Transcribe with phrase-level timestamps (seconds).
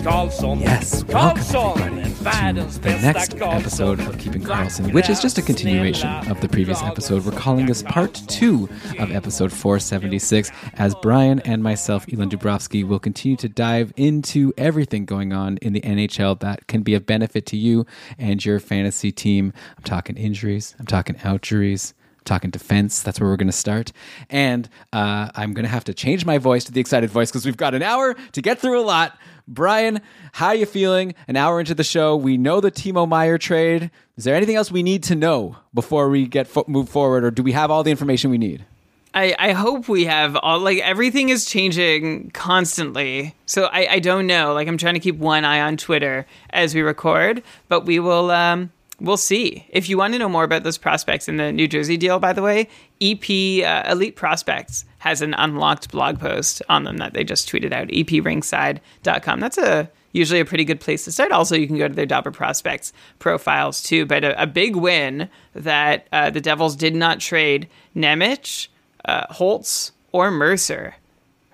[0.00, 5.42] Karlsson, Yes, welcome everybody to the next episode of Keeping Karlsson, which is just a
[5.42, 7.24] continuation of the previous episode.
[7.24, 12.98] We're calling this part two of episode 476, as Brian and myself, Elon Dubrovsky, will
[12.98, 17.44] continue to dive into everything going on in the NHL that can be of benefit
[17.46, 17.84] to you
[18.18, 19.52] and your fantasy team.
[19.76, 21.92] I'm talking injuries, I'm talking outjuries.
[21.92, 23.92] I'm Talking defense, that's where we're going to start.
[24.28, 27.46] And uh, I'm going to have to change my voice to the excited voice because
[27.46, 29.18] we've got an hour to get through a lot.
[29.50, 30.00] Brian,
[30.32, 31.12] how are you feeling?
[31.26, 33.90] An hour into the show, we know the Timo Meier trade.
[34.16, 37.32] Is there anything else we need to know before we get fo- move forward, or
[37.32, 38.64] do we have all the information we need?
[39.12, 43.34] I, I hope we have all like everything is changing constantly.
[43.44, 44.54] So I, I don't know.
[44.54, 48.30] Like I'm trying to keep one eye on Twitter as we record, but we will
[48.30, 48.70] um
[49.00, 49.66] we'll see.
[49.70, 52.32] If you want to know more about those prospects in the New Jersey deal, by
[52.32, 52.68] the way,
[53.00, 53.24] EP
[53.64, 57.88] uh, Elite Prospects has an unlocked blog post on them that they just tweeted out.
[57.88, 59.40] eprinkside.com.
[59.40, 61.32] That's a usually a pretty good place to start.
[61.32, 64.06] Also, you can go to their Dobber Prospects profiles too.
[64.06, 68.68] But a, a big win that uh, the Devils did not trade Nemec,
[69.04, 70.96] uh, Holtz, or Mercer.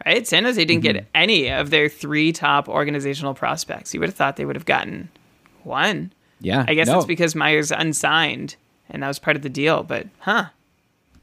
[0.05, 0.27] Right?
[0.27, 3.93] San Jose didn't get any of their three top organizational prospects.
[3.93, 5.09] You would have thought they would have gotten
[5.65, 6.13] one.
[6.41, 6.95] Yeah, I guess no.
[6.95, 8.57] that's because Meier's unsigned,
[8.91, 9.83] and that was part of the deal.
[9.83, 10.47] But huh?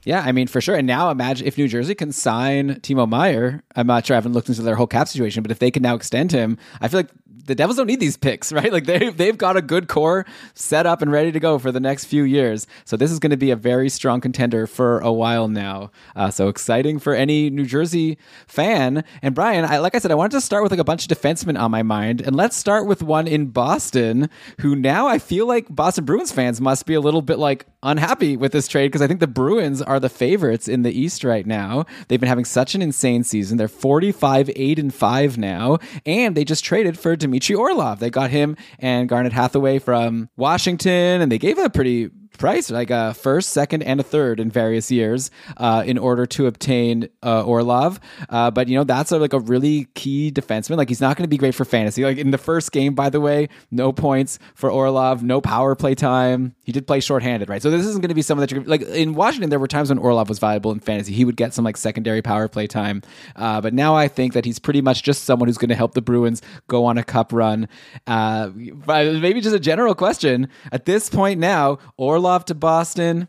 [0.05, 0.75] Yeah, I mean, for sure.
[0.75, 3.63] And now imagine if New Jersey can sign Timo Meier.
[3.75, 4.15] I'm not sure.
[4.15, 6.57] I haven't looked into their whole cap situation, but if they can now extend him,
[6.81, 7.09] I feel like
[7.45, 8.71] the Devils don't need these picks, right?
[8.71, 11.79] Like they they've got a good core set up and ready to go for the
[11.79, 12.67] next few years.
[12.85, 15.91] So this is going to be a very strong contender for a while now.
[16.15, 18.17] Uh, so exciting for any New Jersey
[18.47, 19.03] fan.
[19.21, 21.17] And Brian, I, like I said, I wanted to start with like a bunch of
[21.17, 24.29] defensemen on my mind, and let's start with one in Boston,
[24.61, 28.35] who now I feel like Boston Bruins fans must be a little bit like unhappy
[28.35, 31.45] with this trade because I think the Bruins are the favorites in the East right
[31.45, 31.85] now.
[32.07, 33.57] They've been having such an insane season.
[33.57, 37.99] They're 45 8 and 5 now, and they just traded for Dmitry Orlov.
[37.99, 42.89] They got him and Garnet Hathaway from Washington, and they gave a pretty price, like
[42.89, 47.43] a first, second, and a third in various years, uh, in order to obtain uh,
[47.43, 47.99] Orlov.
[48.29, 50.77] Uh, but you know that's a, like a really key defenseman.
[50.77, 52.03] Like he's not going to be great for fantasy.
[52.03, 55.95] Like in the first game, by the way, no points for Orlov, no power play
[55.95, 56.55] time.
[56.63, 57.61] He did play shorthanded, right?
[57.61, 59.49] So this isn't going to be someone that you're like in Washington.
[59.49, 61.13] There were times when Orlov was valuable in fantasy.
[61.13, 63.01] He would get some like secondary power play time.
[63.35, 65.93] Uh, but now I think that he's pretty much just someone who's going to help
[65.93, 67.67] the Bruins go on a cup run.
[68.07, 73.27] Uh, maybe just a general question at this point now, Orlov to Boston,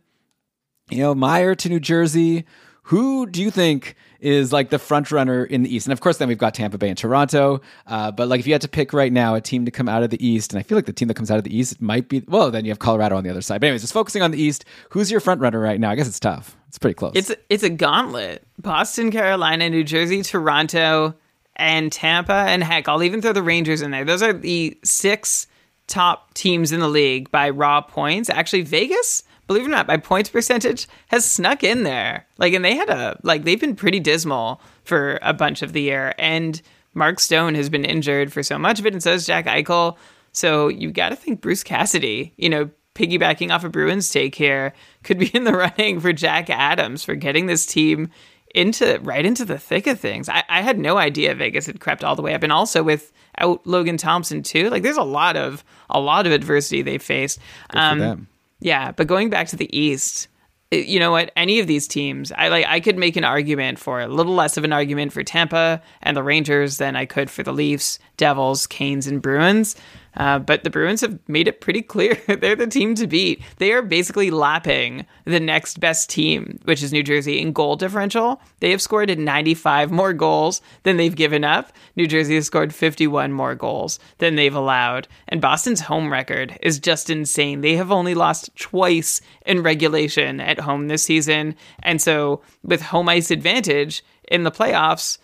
[0.90, 2.44] you know, Meier to New Jersey.
[2.88, 5.86] Who do you think is like the front runner in the East?
[5.86, 7.62] And of course, then we've got Tampa Bay and Toronto.
[7.86, 10.02] Uh, but like, if you had to pick right now a team to come out
[10.02, 11.80] of the East, and I feel like the team that comes out of the East
[11.80, 13.60] might be well, then you have Colorado on the other side.
[13.60, 15.90] But anyways, just focusing on the East, who's your front runner right now?
[15.90, 16.56] I guess it's tough.
[16.68, 17.12] It's pretty close.
[17.14, 18.46] It's it's a gauntlet.
[18.58, 21.14] Boston, Carolina, New Jersey, Toronto,
[21.56, 24.04] and Tampa, and heck, I'll even throw the Rangers in there.
[24.04, 25.46] Those are the six
[25.86, 28.30] top teams in the league by raw points.
[28.30, 32.26] Actually, Vegas, believe it or not, by points percentage has snuck in there.
[32.38, 35.82] Like, and they had a like they've been pretty dismal for a bunch of the
[35.82, 36.60] year, and
[36.94, 39.96] Mark Stone has been injured for so much of it, and so is Jack Eichel.
[40.32, 44.72] So you got to think Bruce Cassidy, you know, piggybacking off a Bruins take here,
[45.02, 48.10] could be in the running for Jack Adams for getting this team
[48.54, 50.28] into right into the thick of things.
[50.28, 53.12] I, I had no idea Vegas had crept all the way up, and also with
[53.38, 54.70] out Logan Thompson too.
[54.70, 57.38] Like there's a lot of a lot of adversity they faced.
[57.70, 58.28] Um, them.
[58.60, 60.28] Yeah, but going back to the East,
[60.70, 61.30] you know what?
[61.36, 62.66] Any of these teams, I like.
[62.66, 66.16] I could make an argument for a little less of an argument for Tampa and
[66.16, 69.76] the Rangers than I could for the Leafs, Devils, Canes, and Bruins.
[70.16, 73.42] Uh, but the Bruins have made it pretty clear they're the team to beat.
[73.58, 78.40] They are basically lapping the next best team, which is New Jersey, in goal differential.
[78.60, 81.72] They have scored 95 more goals than they've given up.
[81.96, 85.08] New Jersey has scored 51 more goals than they've allowed.
[85.28, 87.60] And Boston's home record is just insane.
[87.60, 91.56] They have only lost twice in regulation at home this season.
[91.82, 95.18] And so, with home ice advantage in the playoffs,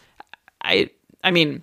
[0.63, 0.91] I
[1.23, 1.63] I mean,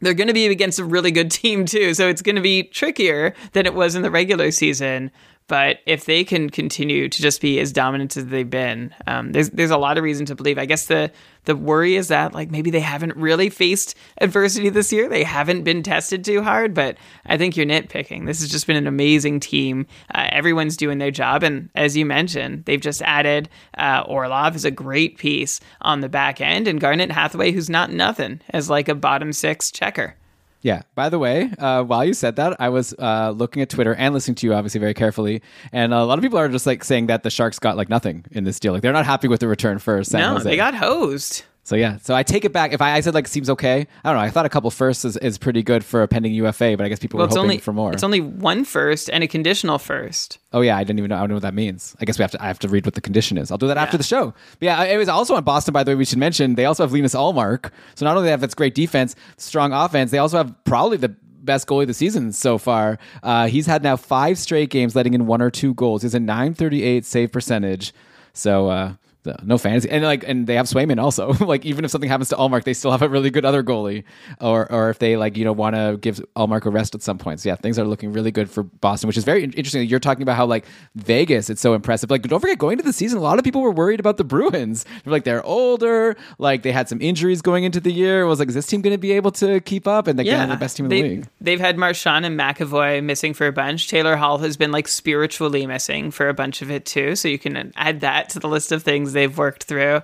[0.00, 2.64] they're going to be against a really good team too, so it's going to be
[2.64, 5.10] trickier than it was in the regular season.
[5.48, 9.48] But if they can continue to just be as dominant as they've been, um, there's
[9.48, 10.58] there's a lot of reason to believe.
[10.58, 11.10] I guess the
[11.46, 15.08] the worry is that like maybe they haven't really faced adversity this year.
[15.08, 16.74] They haven't been tested too hard.
[16.74, 18.26] But I think you're nitpicking.
[18.26, 19.86] This has just been an amazing team.
[20.14, 23.48] Uh, everyone's doing their job, and as you mentioned, they've just added
[23.78, 27.90] uh, Orlov is a great piece on the back end, and Garnet Hathaway, who's not
[27.90, 30.14] nothing, as like a bottom six checker.
[30.60, 30.82] Yeah.
[30.94, 34.12] By the way, uh, while you said that, I was uh, looking at Twitter and
[34.12, 37.06] listening to you obviously very carefully, and a lot of people are just like saying
[37.06, 38.72] that the Sharks got like nothing in this deal.
[38.72, 40.48] Like they're not happy with the return for San no, Jose.
[40.48, 41.44] they got hosed.
[41.68, 42.72] So yeah, so I take it back.
[42.72, 44.24] If I, I said like seems okay, I don't know.
[44.24, 46.88] I thought a couple firsts is, is pretty good for a pending UFA, but I
[46.88, 47.92] guess people Well, were hoping only for more.
[47.92, 50.38] It's only one first and a conditional first.
[50.54, 51.16] oh yeah, I didn't even know.
[51.16, 51.94] I don't know what that means.
[52.00, 52.42] I guess we have to.
[52.42, 53.50] I have to read what the condition is.
[53.50, 54.32] I'll do that after the show.
[54.58, 55.74] But yeah, it was also on Boston.
[55.74, 57.70] By the way, we should mention they also have Linus Ullmark.
[57.96, 61.10] So not only they have its great defense, strong offense, they also have probably the
[61.10, 62.98] best goalie of the season so far.
[63.22, 66.00] Uh, he's had now five straight games letting in one or two goals.
[66.00, 67.92] He's a 938 save percentage.
[68.32, 68.94] So uh,
[69.42, 71.32] no fantasy, and like, and they have Swayman also.
[71.44, 74.04] like, even if something happens to Ullmark, they still have a really good other goalie.
[74.40, 77.18] Or, or if they like, you know, want to give Ullmark a rest at some
[77.18, 77.42] points.
[77.42, 79.86] So yeah, things are looking really good for Boston, which is very interesting.
[79.88, 82.10] You're talking about how like Vegas, it's so impressive.
[82.10, 84.24] Like, don't forget, going into the season, a lot of people were worried about the
[84.24, 84.84] Bruins.
[85.04, 88.22] They're like, they're older, like they had some injuries going into the year.
[88.22, 90.06] It was like, is this team going to be able to keep up?
[90.06, 91.28] And they're Yeah, the best team in they, the league.
[91.40, 93.88] They've had Marchand and McAvoy missing for a bunch.
[93.88, 97.16] Taylor Hall has been like spiritually missing for a bunch of it too.
[97.16, 100.02] So you can add that to the list of things they've worked through.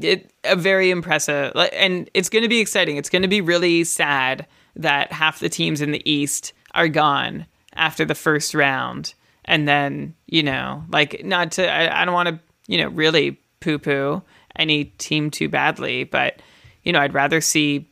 [0.00, 2.96] It a very impressive, and it's going to be exciting.
[2.96, 4.46] It's going to be really sad
[4.76, 10.14] that half the teams in the East are gone after the first round, and then
[10.26, 11.70] you know, like not to.
[11.70, 14.22] I, I don't want to, you know, really poo poo
[14.56, 16.40] any team too badly, but
[16.82, 17.88] you know, I'd rather see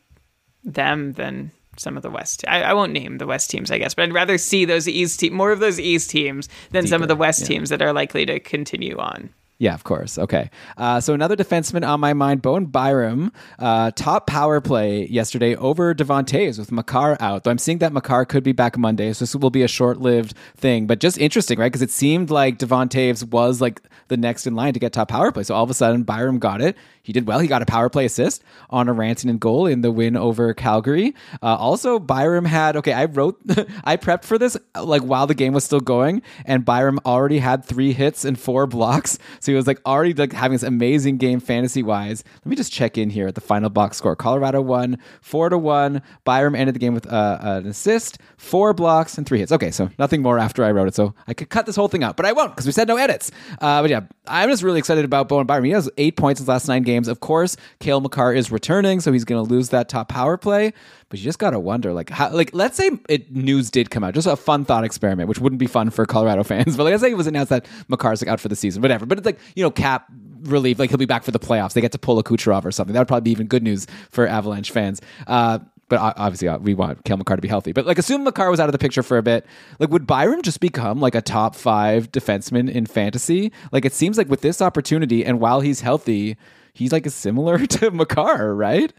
[0.64, 2.44] them than some of the West.
[2.47, 5.20] I, I won't name the West teams, I guess, but I'd rather see those East
[5.20, 7.49] te- more of those East teams than some of the West yeah.
[7.49, 9.31] teams that are likely to continue on.
[9.61, 10.17] Yeah, of course.
[10.17, 10.49] Okay.
[10.79, 15.93] Uh, so another defenseman on my mind, Bowen Byram, uh, top power play yesterday over
[15.93, 17.45] Devon Toews with Makar out.
[17.45, 20.35] Though I'm seeing that Makar could be back Monday, so this will be a short-lived
[20.57, 20.87] thing.
[20.87, 21.67] But just interesting, right?
[21.67, 25.09] Because it seemed like Devon Toews was like the next in line to get top
[25.09, 25.43] power play.
[25.43, 26.75] So all of a sudden, Byram got it.
[27.03, 27.39] He did well.
[27.39, 31.15] He got a power play assist on a Rantanen goal in the win over Calgary.
[31.43, 32.93] Uh, also, Byram had okay.
[32.93, 33.39] I wrote,
[33.85, 37.65] I prepped for this like while the game was still going, and Byram already had
[37.65, 39.19] three hits and four blocks.
[39.41, 42.25] So he was like already like having this amazing game fantasy wise.
[42.44, 44.17] Let me just check in here at the final box score.
[44.17, 46.02] Colorado won four to one.
[46.25, 49.52] Byram ended the game with uh, an assist, four blocks, and three hits.
[49.52, 50.94] Okay, so nothing more after I wrote it.
[50.94, 52.97] So I could cut this whole thing out, but I won't because we said no
[52.97, 53.31] edits.
[53.61, 55.64] Uh, but yeah, I'm just really excited about Bowen Byram.
[55.64, 57.08] He has eight points in his last nine games.
[57.08, 60.73] Of course, Cale Makar is returning, so he's going to lose that top power play.
[61.11, 64.05] But you just got to wonder, like, how, like, let's say it news did come
[64.05, 66.77] out, just a fun thought experiment, which wouldn't be fun for Colorado fans.
[66.77, 69.07] But like, let's say it was announced that Makar's like out for the season, whatever.
[69.07, 70.07] But it's like, you know, cap
[70.43, 71.73] relief, like he'll be back for the playoffs.
[71.73, 72.95] They get to pull a Kucherov or something.
[72.95, 75.03] That would probably be even good news for Avalanche fans.
[75.27, 75.59] Uh,
[75.89, 77.73] but obviously, uh, we want Cale Makar to be healthy.
[77.73, 79.45] But like, assume Makar was out of the picture for a bit.
[79.81, 83.51] Like, would Byram just become like a top five defenseman in fantasy?
[83.73, 86.37] Like, it seems like with this opportunity, and while he's healthy,
[86.75, 88.93] he's like similar to Makar, right?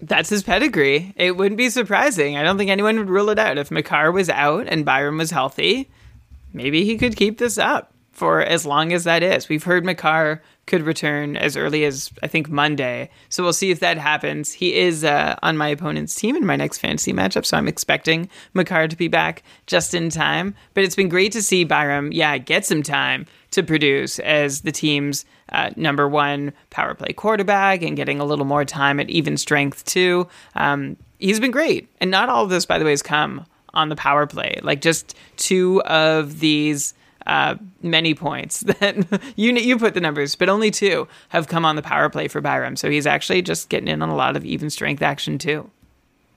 [0.00, 1.14] That's his pedigree.
[1.16, 2.36] It wouldn't be surprising.
[2.36, 3.58] I don't think anyone would rule it out.
[3.58, 5.88] If Makar was out and Byram was healthy,
[6.52, 9.48] maybe he could keep this up for as long as that is.
[9.48, 13.80] We've heard Makar could return as early as I think Monday, so we'll see if
[13.80, 14.52] that happens.
[14.52, 18.28] He is uh, on my opponent's team in my next fantasy matchup, so I'm expecting
[18.54, 20.54] Makar to be back just in time.
[20.74, 24.72] But it's been great to see Byram, yeah, get some time to produce as the
[24.72, 29.36] team's uh, number one power play quarterback and getting a little more time at even
[29.36, 30.26] strength too.
[30.54, 33.88] Um, he's been great, and not all of this, by the way, has come on
[33.88, 34.58] the power play.
[34.62, 36.94] Like just two of these
[37.26, 38.96] uh, many points that
[39.36, 42.40] you you put the numbers, but only two have come on the power play for
[42.40, 42.76] Byram.
[42.76, 45.70] So he's actually just getting in on a lot of even strength action too.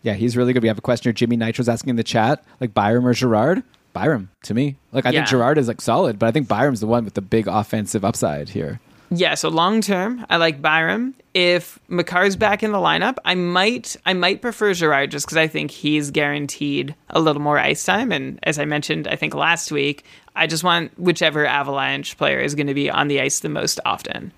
[0.02, 0.62] Yeah, he's really good.
[0.64, 1.12] We have a questioner.
[1.14, 3.64] Jimmy Nitro's asking in the chat, like Byram or Girard.
[3.92, 4.78] Byram to me.
[4.92, 5.20] Like I Yeah.
[5.20, 8.06] think Girard is like solid, but I think Byram's the one with the big offensive
[8.06, 8.80] upside here.
[9.12, 11.16] Yeah, so long term, I like Byram.
[11.34, 15.48] If Makar's back in the lineup, I might I might prefer Girard just because I
[15.48, 18.12] think he's guaranteed a little more ice time.
[18.12, 22.56] And as I mentioned, I think last week, I just want whichever Avalanche player is
[22.56, 24.32] going to be on the ice the most often.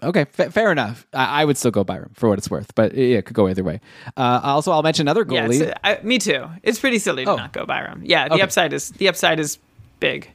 [0.00, 1.06] Okay, fa- fair enough.
[1.12, 3.48] I-, I would still go Byram for what it's worth, but yeah, it could go
[3.48, 3.80] either way.
[4.16, 5.60] Uh, also, I'll mention another Yeah, goalie.
[5.60, 6.46] it's, I, me too.
[6.62, 7.36] It's pretty silly to Oh.
[7.36, 8.02] not go Byram.
[8.04, 8.42] Yeah, the Okay.
[8.42, 9.58] upside is the upside is
[9.98, 10.30] big.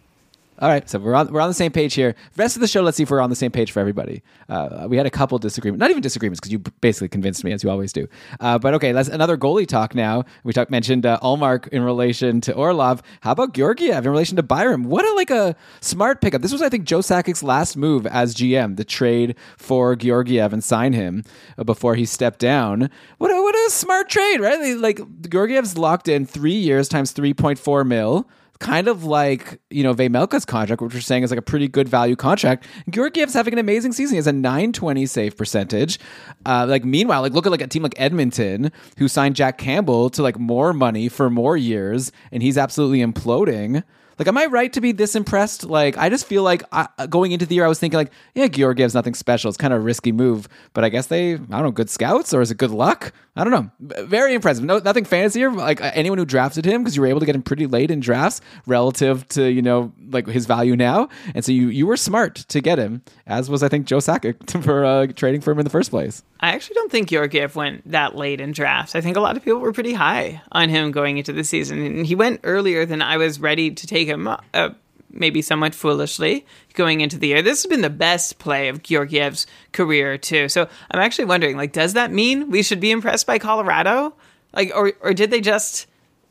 [0.60, 2.14] All right, so we're on we're on the same page here.
[2.38, 4.22] Rest of the show, let's see if we're on the same page for everybody.
[4.48, 7.64] Uh, we had a couple disagreements, not even disagreements, because you basically convinced me as
[7.64, 8.08] you always do.
[8.40, 10.24] Uh, but okay, let's another goalie talk now.
[10.44, 13.02] We talked mentioned uh, Ullmark in relation to Orlov.
[13.22, 14.84] How about Georgiev in relation to Byram?
[14.84, 16.44] What a like a smart pickup.
[16.44, 20.64] This was, I think, Joe Sakic's last move as GM, the trade for Georgiev and
[20.64, 21.24] sign him
[21.58, 22.92] uh, before he stepped down.
[23.18, 24.78] What a, what a smart trade, right?
[24.78, 28.30] Like Georgiev's locked in three years times three point four mil
[28.60, 31.88] kind of like you know Vejmelka's contract, which we're saying is like a pretty good
[31.88, 32.66] value contract.
[32.90, 34.14] Georgiev's having an amazing season.
[34.14, 36.00] He has a 920 save percentage.
[36.46, 40.10] Uh, like meanwhile, like look at like a team like Edmonton who signed Jack Campbell
[40.12, 43.84] to like more money for more years, and he's absolutely imploding.
[44.20, 45.64] Like, am I right to be this impressed?
[45.64, 48.48] Like, I just feel like I, going into the year, I was thinking like, yeah,
[48.48, 49.50] Georgiev's nothing special.
[49.50, 52.34] It's kind of a risky move, but I guess they, I don't know, good scouts
[52.34, 53.12] or is it good luck?
[53.36, 54.04] I don't know.
[54.06, 54.64] Very impressive.
[54.64, 55.52] No, nothing fancier.
[55.52, 58.00] Like anyone who drafted him because you were able to get him pretty late in
[58.00, 62.36] drafts relative to you know like his value now, and so you you were smart
[62.36, 65.64] to get him, as was I think Joe Sakic for uh, trading for him in
[65.64, 66.22] the first place.
[66.42, 68.96] I actually don't think Georgiev went that late in drafts.
[68.96, 71.84] I think a lot of people were pretty high on him going into the season,
[71.84, 74.28] and he went earlier than I was ready to take him.
[74.28, 74.70] Uh,
[75.14, 77.42] maybe somewhat foolishly going into the year.
[77.42, 80.50] This has been the best play of Georgiev's career too.
[80.50, 84.16] So I'm actually wondering, like, does that mean we should be impressed by Colorado?
[84.54, 85.88] Like, or or did they just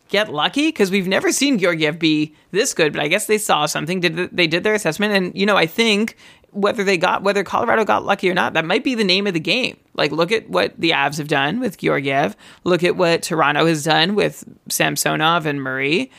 [0.08, 0.68] get lucky?
[0.68, 4.00] Because we've never seen Georgiev be this good, but I guess they saw something.
[4.00, 5.14] Did they did their assessment?
[5.14, 6.16] And you know, I think
[6.52, 9.34] whether they got whether Colorado got lucky or not, that might be the name of
[9.34, 9.78] the game.
[9.94, 12.36] Like, look at what the Avs have done with Georgiev.
[12.64, 16.10] Look at what Toronto has done with Samsonov and Murray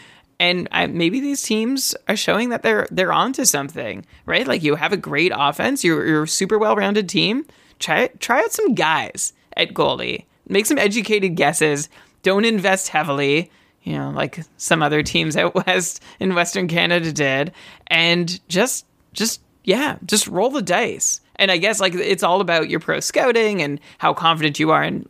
[0.43, 4.45] and I, maybe these teams are showing that they're they're onto something, right?
[4.45, 7.45] Like you have a great offense, you're, you're a super well rounded team.
[7.79, 11.87] Try try out some guys at goalie, make some educated guesses.
[12.23, 13.51] Don't invest heavily,
[13.83, 17.53] you know, like some other teams out west in Western Canada did,
[17.87, 21.21] and just just yeah, just roll the dice.
[21.37, 24.83] And I guess like it's all about your pro scouting and how confident you are.
[24.83, 25.07] And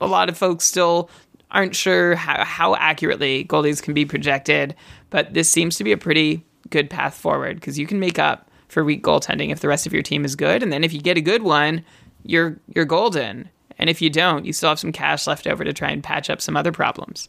[0.00, 1.08] a lot of folks still
[1.52, 4.74] aren't sure how, how accurately goalies can be projected,
[5.10, 8.50] but this seems to be a pretty good path forward because you can make up
[8.68, 11.00] for weak goaltending if the rest of your team is good, and then if you
[11.00, 11.84] get a good one,
[12.24, 13.48] you're you're golden.
[13.78, 16.30] And if you don't, you still have some cash left over to try and patch
[16.30, 17.28] up some other problems.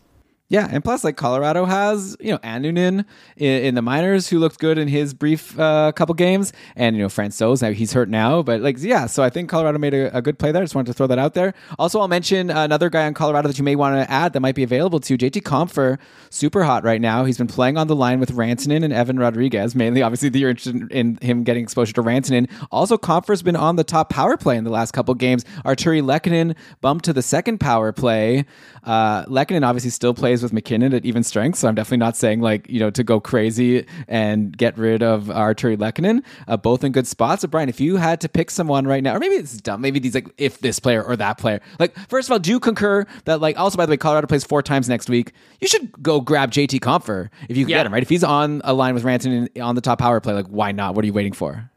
[0.54, 3.06] Yeah, and plus, like Colorado has, you know, Annunen
[3.38, 7.02] in, in the minors who looked good in his brief uh, couple games, and you
[7.02, 9.08] know, Francouz now he's hurt now, but like, yeah.
[9.08, 10.62] So I think Colorado made a, a, good play there.
[10.62, 11.56] I just wanted to throw that out there.
[11.80, 14.54] Also, I'll mention another guy on Colorado that you may want to add that might
[14.54, 15.98] be available to JT Compher,
[16.30, 17.26] super hot right now.
[17.26, 20.92] He's been playing on the line with Rantanen and Evan Rodrigues Mainly, obviously, you're interested
[20.92, 22.48] in, him getting exposure to Rantanen.
[22.72, 25.46] Also, Compher's been on the top power play in the last couple games.
[25.66, 28.46] Artturi Lehkonen bumped to the second power play.
[28.84, 32.70] Uh, obviously still plays with MacKinnon at even strength, so I'm definitely not saying like
[32.70, 36.24] you know to go crazy and get rid of Artturi Lehkonen.
[36.48, 37.42] Uh, both in good spots.
[37.42, 40.00] So Brian, if you had to pick someone right now, or maybe it's dumb, maybe
[40.00, 41.62] these like if this player or that player.
[41.80, 44.44] Like first of all, do you concur that like also by the way, Colorado plays
[44.44, 45.34] four times next week.
[45.60, 47.78] You should go grab JT Compher if you can yeah.
[47.78, 48.04] get him right.
[48.04, 50.96] If he's on a line with Rantanen on the top power play, like why not?
[50.96, 51.70] What are you waiting for?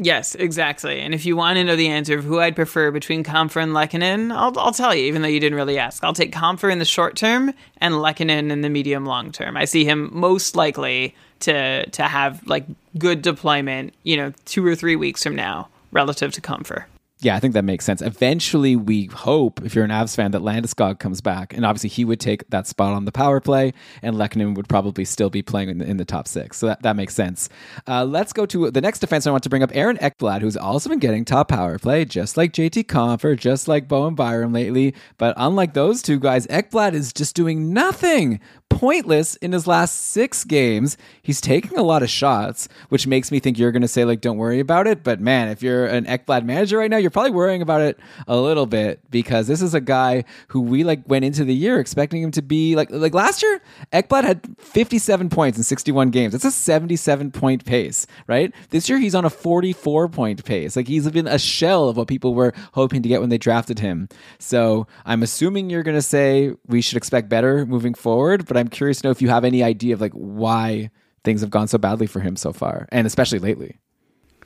[0.00, 1.00] Yes, exactly.
[1.00, 3.72] And if you want to know the answer of who I'd prefer between Compher and
[3.72, 6.04] Lehkonen, I'll, I'll tell you, even though you didn't really ask.
[6.04, 9.56] I'll take Compher in the short term and Lehkonen in the medium long term.
[9.56, 12.64] I see him most likely to to have like
[12.96, 16.84] good deployment, you know, two or three weeks from now, relative to Compher
[17.20, 18.00] yeah, I think that makes sense.
[18.00, 22.04] Eventually, we hope, if you're an Avs fan, that Landeskog comes back, and obviously he
[22.04, 25.68] would take that spot on the power play, and Lehkonen would probably still be playing
[25.68, 26.58] in the, in the top six.
[26.58, 27.48] So that, that makes sense.
[27.88, 30.56] Uh, let's go to the next defense I want to bring up, Aaron Ekblad, who's
[30.56, 34.94] also been getting top power play, just like JT Compher, just like Bowen Byram lately.
[35.16, 40.44] But unlike those two guys, Ekblad is just doing nothing pointless in his last six
[40.44, 40.96] games.
[41.22, 44.20] He's taking a lot of shots, which makes me think you're going to say, like,
[44.20, 45.02] don't worry about it.
[45.02, 48.36] But man, if you're an Ekblad manager right now, you're probably worrying about it a
[48.36, 52.22] little bit because this is a guy who we like went into the year expecting
[52.22, 53.60] him to be like, like last year,
[53.92, 56.32] Ekblad had 57 points in 61 games.
[56.32, 58.54] That's a 77 point pace, right?
[58.70, 60.76] This year, he's on a 44 point pace.
[60.76, 63.78] Like, he's been a shell of what people were hoping to get when they drafted
[63.78, 64.08] him.
[64.38, 68.68] So I'm assuming you're going to say we should expect better moving forward, but I'm
[68.68, 70.90] curious to know if you have any idea of like why
[71.24, 73.78] things have gone so badly for him so far, and especially lately.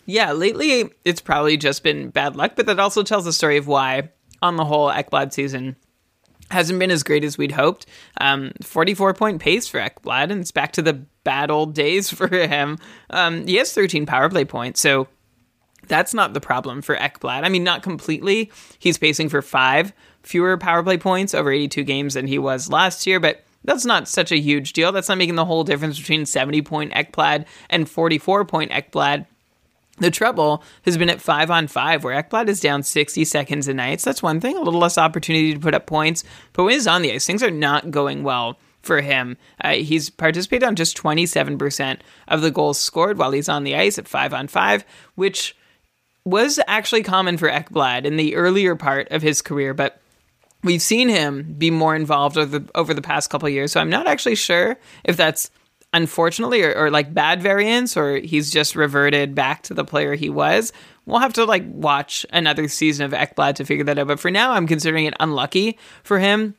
[0.06, 3.66] Yeah, lately it's probably just been bad luck, but that also tells the story of
[3.66, 5.76] why, on the whole, Ekblad season
[6.50, 7.86] hasn't been as great as we'd hoped.
[8.20, 12.28] Um, 44 point pace for Ekblad, and it's back to the bad old days for
[12.28, 12.78] him.
[13.10, 15.08] Um, he has 13 power play points, so
[15.88, 17.44] that's not the problem for Ekblad.
[17.44, 18.50] I mean, not completely.
[18.78, 19.92] He's pacing for five
[20.22, 24.08] fewer power play points over 82 games than he was last year, but that's not
[24.08, 24.92] such a huge deal.
[24.92, 29.26] That's not making the whole difference between 70 point Ekblad and 44 point Ekblad.
[29.98, 33.74] The trouble has been at five on five, where Ekblad is down 60 seconds a
[33.74, 34.00] night.
[34.00, 36.24] So that's one thing, a little less opportunity to put up points.
[36.54, 39.36] But when he's on the ice, things are not going well for him.
[39.60, 43.98] Uh, he's participated on just 27% of the goals scored while he's on the ice
[43.98, 45.56] at five on five, which
[46.24, 50.01] was actually common for Ekblad in the earlier part of his career, but
[50.62, 53.72] we've seen him be more involved over the, over the past couple years.
[53.72, 55.50] So I'm not actually sure if that's
[55.92, 60.30] unfortunately or, or, like bad variance or he's just reverted back to the player he
[60.30, 60.72] was.
[61.04, 64.06] We'll have to like watch another season of Ekblad to figure that out.
[64.06, 66.54] But for now, I'm considering it unlucky for him.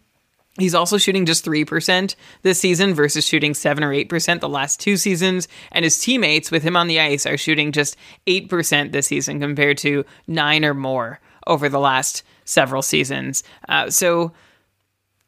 [0.60, 4.98] He's also shooting just 3% this season versus shooting 7 or 8% the last two
[4.98, 5.48] seasons.
[5.72, 9.80] And his teammates with him on the ice are shooting just 8% this season compared
[9.80, 13.44] to 9 or more over the last several seasons.
[13.70, 14.32] Uh, so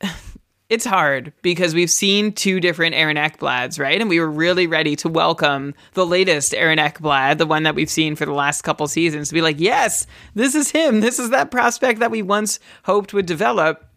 [0.69, 3.99] it's hard because we've seen two different Aaron Ekblads, right?
[3.99, 7.89] And we were really ready to welcome the latest Aaron Ekblad, the one that we've
[7.89, 11.01] seen for the last couple seasons, to be like, yes, this is him.
[11.01, 13.89] This is that prospect that we once hoped would develop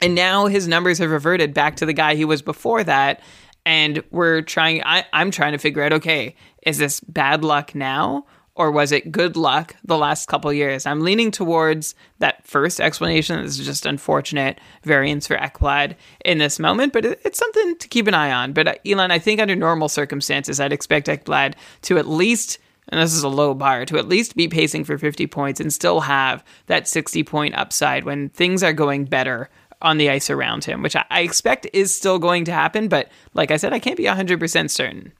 [0.00, 3.20] and now his numbers have reverted back to the guy he was before that.
[3.64, 8.26] And we're trying, I, I'm trying to figure out okay, is this bad luck now?
[8.56, 10.86] Or was it good luck the last couple years?
[10.86, 13.42] I'm leaning towards that first explanation.
[13.42, 18.06] This is just unfortunate variance for Ekblad in this moment, but it's something to keep
[18.06, 18.52] an eye on.
[18.52, 22.58] But uh, Elon, I think under normal circumstances, I'd expect Ekblad to at least
[22.88, 25.72] and this is a low bar, to at least be pacing for 50 points and
[25.72, 29.48] still have that 60 point upside when things are going better
[29.80, 32.88] on the ice around him, which I, I expect is still going to happen.
[32.88, 35.12] But like I said, I can't be 100% certain.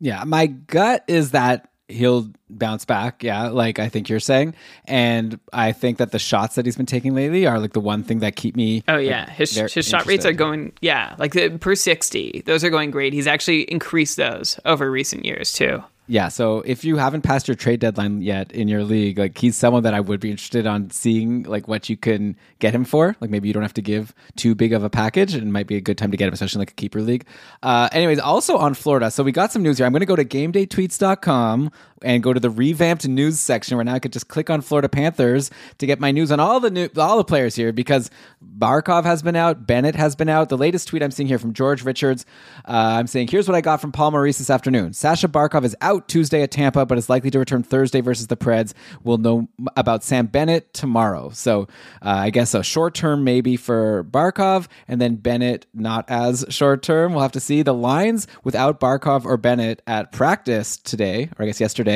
[0.00, 3.22] Yeah, my gut is that he'll bounce back.
[3.22, 4.54] Yeah, like I think you're saying,
[4.84, 8.02] and I think that the shots that he's been taking lately are like the one
[8.02, 8.84] thing that keep me.
[8.86, 10.72] Oh yeah, like, his his shot rates are going.
[10.80, 13.12] Yeah, like the, per sixty, those are going great.
[13.12, 15.82] He's actually increased those over recent years too.
[16.10, 19.56] Yeah, so if you haven't passed your trade deadline yet in your league, like he's
[19.56, 23.14] someone that I would be interested on seeing like what you can get him for.
[23.20, 25.66] Like maybe you don't have to give too big of a package, and it might
[25.66, 27.26] be a good time to get him, especially like a keeper league.
[27.62, 29.86] Uh, anyways, also on Florida, so we got some news here.
[29.86, 31.70] I'm going to go to GameDayTweets.com
[32.02, 34.88] and go to the revamped news section where now I could just click on Florida
[34.88, 38.10] Panthers to get my news on all the new all the players here because
[38.58, 40.48] Barkov has been out, Bennett has been out.
[40.48, 42.24] The latest tweet I'm seeing here from George Richards,
[42.66, 44.92] uh, I'm saying here's what I got from Paul Maurice this afternoon.
[44.92, 48.36] Sasha Barkov is out Tuesday at Tampa, but is likely to return Thursday versus the
[48.36, 48.74] Preds.
[49.02, 51.30] We'll know about Sam Bennett tomorrow.
[51.30, 51.62] So
[52.02, 56.82] uh, I guess a short term maybe for Barkov, and then Bennett not as short
[56.82, 57.12] term.
[57.12, 61.46] We'll have to see the lines without Barkov or Bennett at practice today, or I
[61.46, 61.87] guess yesterday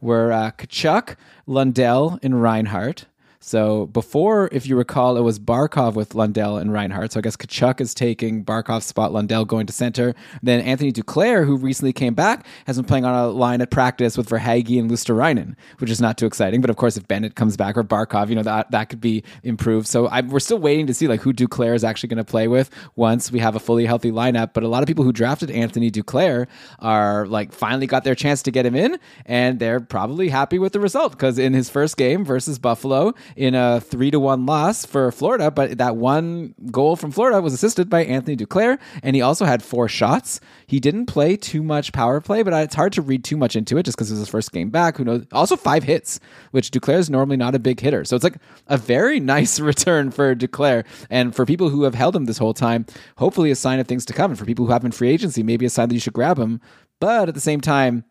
[0.00, 3.06] were uh, Tkachuk, Lundell, and Reinhart.
[3.46, 7.12] So before, if you recall, it was Barkov with Lundell and Reinhart.
[7.12, 10.16] So I guess Tkachuk is taking Barkov's spot, Lundell going to center.
[10.42, 14.18] Then Anthony Duclair, who recently came back, has been playing on a line at practice
[14.18, 16.60] with Verhaeghe and Luostarinen, which is not too exciting.
[16.60, 19.22] But of course, if Bennett comes back or Barkov, you know, that, that could be
[19.44, 19.86] improved.
[19.86, 22.48] So I, we're still waiting to see like who Duclair is actually going to play
[22.48, 24.54] with once we have a fully healthy lineup.
[24.54, 26.48] But a lot of people who drafted Anthony Duclair
[26.80, 30.72] are like finally got their chance to get him in, and they're probably happy with
[30.72, 34.86] the result because in his first game versus Buffalo, in a three to one loss
[34.86, 39.22] for Florida, but that one goal from Florida was assisted by Anthony Duclair, and he
[39.22, 40.40] also had four shots.
[40.66, 43.76] He didn't play too much power play, but it's hard to read too much into
[43.76, 44.96] it just because it was his first game back.
[44.96, 45.26] Who knows?
[45.32, 46.18] Also five hits,
[46.50, 50.10] which Duclair is normally not a big hitter, so it's like a very nice return
[50.10, 52.86] for Duclair, and for people who have held him this whole time,
[53.18, 54.30] hopefully a sign of things to come.
[54.30, 56.38] And for people who have been free agency, maybe a sign that you should grab
[56.38, 56.60] him.
[57.00, 58.04] But at the same time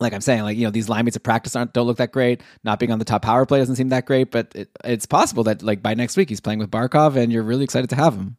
[0.00, 2.12] like I'm saying, like you know, these line mates of practice aren't don't look that
[2.12, 2.42] great.
[2.64, 5.44] Not being on the top power play doesn't seem that great, but it, it's possible
[5.44, 8.14] that like by next week he's playing with Barkov, and you're really excited to have
[8.14, 8.36] him.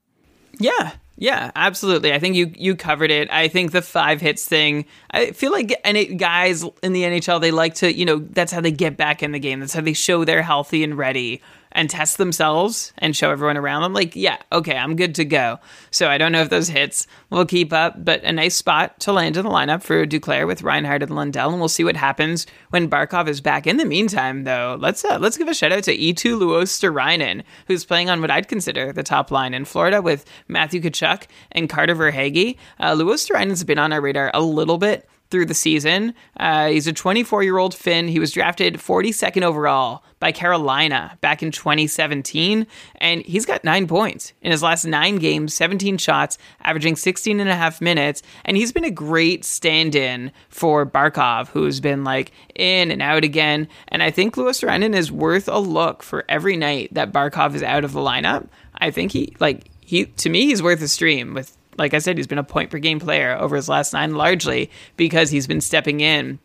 [0.60, 2.13] Yeah, yeah, absolutely.
[2.13, 3.32] I think you you covered it.
[3.32, 4.86] I think the five hits thing.
[5.12, 8.62] I feel like any guys in the NHL they like to, you know, that's how
[8.62, 9.60] they get back in the game.
[9.60, 11.41] That's how they show they're healthy and ready
[11.76, 15.60] and test themselves and show everyone around them, like, yeah, okay, I'm good to go.
[15.92, 19.12] So I don't know if those hits will keep up, but a nice spot to
[19.12, 22.48] land in the lineup for Duclair with Reinhart and Lundell, and we'll see what happens
[22.70, 23.68] when Barkov is back.
[23.68, 27.86] In the meantime, though, let's uh, let's give a shout out to Eetu Luostarinen, who's
[27.86, 31.96] playing on what I'd consider the top line in Florida with Matthew Tkachuk and Carter
[31.96, 32.58] Verhaeghe.
[32.80, 36.14] Uh, Luostarinen's been on our radar a little bit through the season.
[36.38, 38.08] Uh, he's a 24 year old Finn.
[38.08, 44.34] He was drafted 42nd overall by Carolina back in 2017, and he's got nine points
[44.42, 48.22] in his last nine games, 17 shots, averaging 16 and a half minutes.
[48.46, 53.24] And he's been a great stand in for Barkov, who's been like in and out
[53.24, 53.68] again.
[53.88, 57.84] And I think Luostarinen is worth a look for every night that Barkov is out
[57.84, 58.48] of the lineup.
[58.78, 62.18] I think he, like, he, to me, he's worth a stream with like I said,
[62.18, 65.62] he's been a point per game player over his last nine, largely because he's been
[65.62, 66.40] stepping in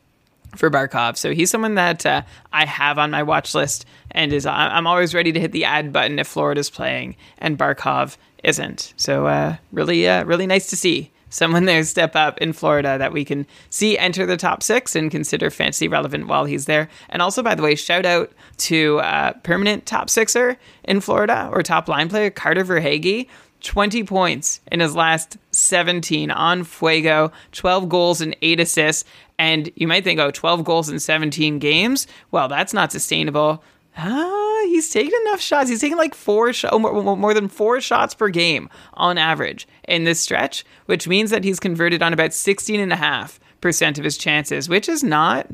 [0.57, 1.17] for Barkov.
[1.17, 5.15] So he's someone that uh, I have on my watch list and is I'm always
[5.15, 8.95] ready to hit the add button if Florida's playing and Barkov isn't.
[8.97, 13.13] So uh, really, uh, really nice to see someone there step up in Florida that
[13.13, 16.89] we can see enter the top six and consider fantasy relevant while he's there.
[17.09, 21.63] And also, by the way, shout out to uh, permanent top sixer in Florida or
[21.63, 23.29] top line player Carter Verhaeghe.
[23.61, 29.05] 20 points in his last 17 on Fuego, 12 goals and 8 assists.
[29.39, 32.07] And you might think, oh, 12 goals in 17 games?
[32.31, 33.63] Well, that's not sustainable.
[33.97, 35.69] Uh, he's taken enough shots.
[35.69, 40.05] He's taken like four sh- more, more than four shots per game on average in
[40.05, 45.03] this stretch, which means that he's converted on about 16.5% of his chances, which is
[45.03, 45.49] not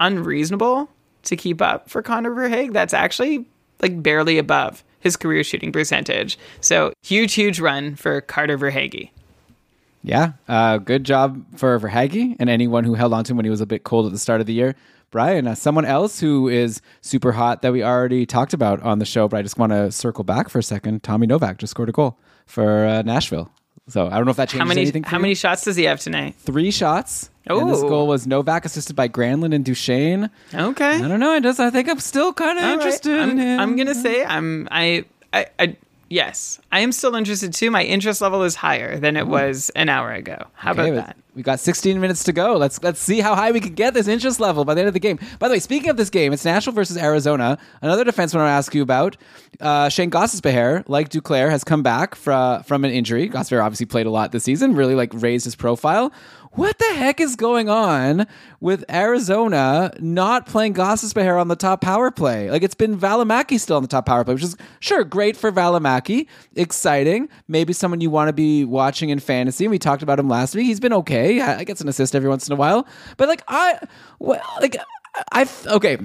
[0.00, 0.90] unreasonable
[1.22, 2.72] to keep up for Connor Verhaeghe.
[2.72, 3.46] That's actually
[3.80, 6.38] like barely above his career shooting percentage.
[6.60, 9.10] So huge, huge run for Carter Verhaeghe.
[10.02, 13.50] Yeah, uh, good job for Verhaeghe and anyone who held on to him when he
[13.50, 14.74] was a bit cold at the start of the year.
[15.10, 19.06] Brian, uh, someone else who is super hot that we already talked about on the
[19.06, 21.02] show, but I just want to circle back for a second.
[21.02, 23.50] Tommy Novak just scored a goal for uh, Nashville.
[23.88, 25.02] So I don't know if that changes How many anything.
[25.02, 25.22] how you.
[25.22, 26.34] many shots does he have tonight?
[26.38, 27.30] Three shots.
[27.50, 30.28] Oh, this goal was Novak assisted by Granlund and Duchesne.
[30.54, 30.96] Okay.
[31.02, 31.30] I don't know.
[31.32, 32.74] I just I think I'm still kind of All right.
[32.78, 33.60] interested I'm, in him.
[33.60, 35.76] I'm gonna say I'm I, I I
[36.08, 37.70] yes I am still interested too.
[37.70, 40.46] My interest level is higher than it was an hour ago.
[40.54, 41.16] How Okay, about that?
[41.34, 42.56] We got 16 minutes to go.
[42.56, 44.94] Let's let's see how high we can get this interest level by the end of
[44.94, 45.18] the game.
[45.38, 47.58] By the way, speaking of this game, it's Nashville versus Arizona.
[47.80, 49.16] Another defenseman I want to ask you about.
[49.60, 53.28] Uh, Shane Gostisbehere, like Duclair, has come back fra, from an injury.
[53.30, 56.12] Gostisbehere obviously played a lot this season, really like raised his profile.
[56.52, 58.26] What the heck is going on
[58.60, 62.50] with Arizona not playing Gostisbehere on the top power play?
[62.50, 65.52] Like it's been Valimaki still on the top power play, which is sure great for
[65.52, 67.28] Valimaki, exciting.
[67.48, 69.68] Maybe someone you want to be watching in fantasy.
[69.68, 70.66] We talked about him last week.
[70.66, 71.40] He's been okay.
[71.40, 73.78] I gets an assist every once in a while, but like I,
[74.18, 74.76] well, like
[75.32, 75.98] I, okay.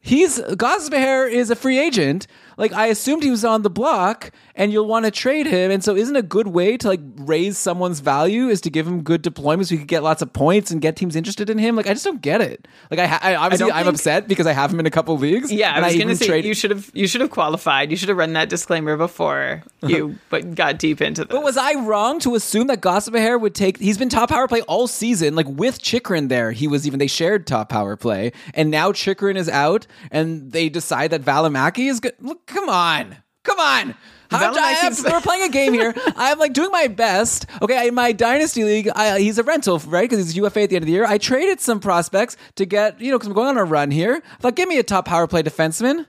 [0.00, 2.28] He's Gostisbehere is a free agent.
[2.58, 5.70] Like I assumed he was on the block, and you'll want to trade him.
[5.70, 9.02] And so, isn't a good way to like raise someone's value is to give him
[9.02, 9.68] good deployments.
[9.68, 11.76] So he could get lots of points and get teams interested in him.
[11.76, 12.68] Like I just don't get it.
[12.90, 15.16] Like I, ha- I obviously I'm think- upset because I have him in a couple
[15.16, 15.52] leagues.
[15.52, 17.90] Yeah, I was even gonna say trade- you should have you should have qualified.
[17.90, 21.30] You should have run that disclaimer before you but got deep into this.
[21.32, 23.78] But was I wrong to assume that Gostisbehere would take?
[23.78, 26.50] He's been top power play all season, like with Chychrun there.
[26.52, 30.68] He was even they shared top power play, and now Chychrun is out, and they
[30.68, 32.14] decide that Valimaki is good.
[32.20, 33.94] Look, come on, come on.
[34.30, 35.94] How, I have, we're playing a game here.
[36.16, 37.46] I'm like doing my best.
[37.62, 40.08] Okay, in my dynasty league, I, he's a rental, right?
[40.08, 41.06] Because he's UFA at the end of the year.
[41.06, 44.22] I traded some prospects to get, you know, because I'm going on a run here.
[44.22, 46.06] I thought, give me a top power play defenseman.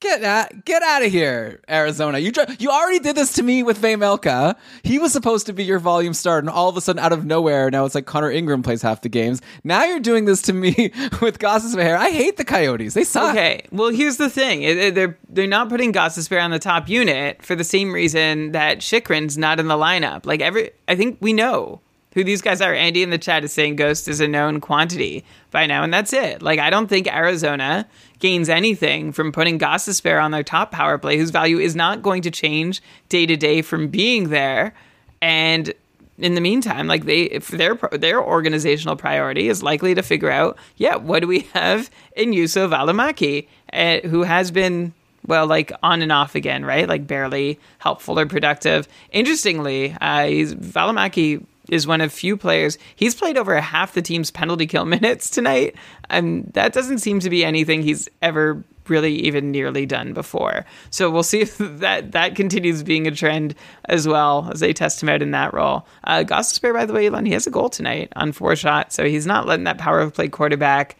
[0.00, 2.18] Get out, get out of here, Arizona.
[2.18, 4.56] You you already did this to me with Vejmelka.
[4.82, 7.26] He was supposed to be your volume start, and all of a sudden, out of
[7.26, 9.42] nowhere, now it's like Connor Ingram plays half the games.
[9.62, 10.70] Now you're doing this to me
[11.20, 11.98] with Gostisbehere.
[11.98, 12.94] I hate the Coyotes.
[12.94, 13.32] They suck.
[13.34, 16.88] Okay, well here's the thing: It- it- they're they're not putting Gostisbehere on the top
[16.88, 20.24] unit for the same reason that Chychrun's not in the lineup.
[20.24, 21.82] Like every, I think we know
[22.14, 22.74] who these guys are.
[22.74, 26.12] Andy in the chat is saying Ghost is a known quantity by now, and that's
[26.12, 26.42] it.
[26.42, 27.86] Like I don't think Arizona
[28.18, 32.22] gains anything from putting Gostisbehere on their top power play, whose value is not going
[32.22, 34.74] to change day to day from being there,
[35.22, 35.72] and
[36.18, 40.58] in the meantime, like they, if their their organizational priority is likely to figure out,
[40.76, 44.92] yeah, what do we have in Juuso Valimaki, uh, who has been
[45.26, 46.88] well, like on and off again, right?
[46.88, 48.88] Like barely helpful or productive.
[49.12, 52.78] Interestingly, uh, he's, Valimaki is one of few players.
[52.94, 55.74] He's played over half the team's penalty kill minutes tonight,
[56.08, 60.66] and that doesn't seem to be anything he's ever really even nearly done before.
[60.90, 63.54] So we'll see if that that continues being a trend
[63.86, 65.86] as well as they test him out in that role.
[66.04, 69.04] Uh, Gostisbehere, by the way, Elon, he has a goal tonight on four shots, so
[69.04, 70.96] he's not letting that power of play quarterback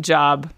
[0.00, 0.50] job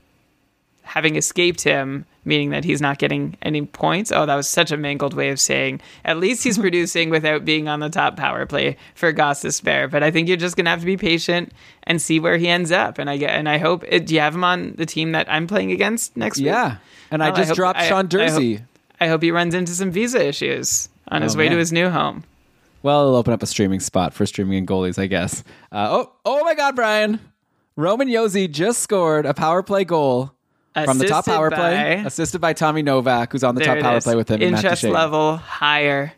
[0.91, 4.11] having escaped him, meaning that he's not getting any points.
[4.11, 7.69] Oh, that was such a mangled way of saying at least he's producing without being
[7.69, 9.89] on the top power play for Gostisbehere.
[9.89, 11.53] But I think you're just gonna have to be patient
[11.85, 12.99] and see where he ends up.
[12.99, 15.31] And I get and I hope it, do you have him on the team that
[15.31, 16.47] I'm playing against next week?
[16.47, 16.79] Yeah.
[17.13, 18.63] And I Well, just hope- dropped I- Sean I hope- Dursey.
[19.01, 21.89] I hope he runs into some visa issues on his Oh, way to his new
[21.89, 22.25] home.
[22.83, 25.45] Well, it'll open up a streaming spot for streaming and goalies, I guess.
[25.71, 27.21] Uh, oh, oh my God, Brian!
[27.77, 30.33] Roman Josi just scored a power play goal
[30.75, 34.05] from the top power play, assisted by Tommy Novak, who's on the top power is.
[34.05, 34.41] play with him.
[34.41, 36.13] Interest level higher.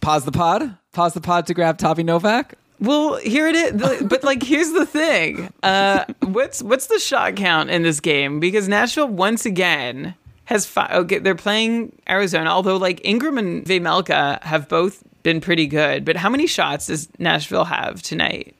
[0.00, 0.76] Pause the pod.
[0.92, 2.54] Pause the pod to grab Tommy Novak.
[2.80, 4.02] Well, here it is.
[4.02, 5.52] But like, here's the thing.
[5.62, 8.38] Uh, what's what's the shot count in this game?
[8.40, 11.18] Because Nashville once again has okay.
[11.18, 16.04] They're playing Arizona, although like Ingram and Vejmelka have both been pretty good.
[16.04, 18.54] But how many shots does Nashville have tonight?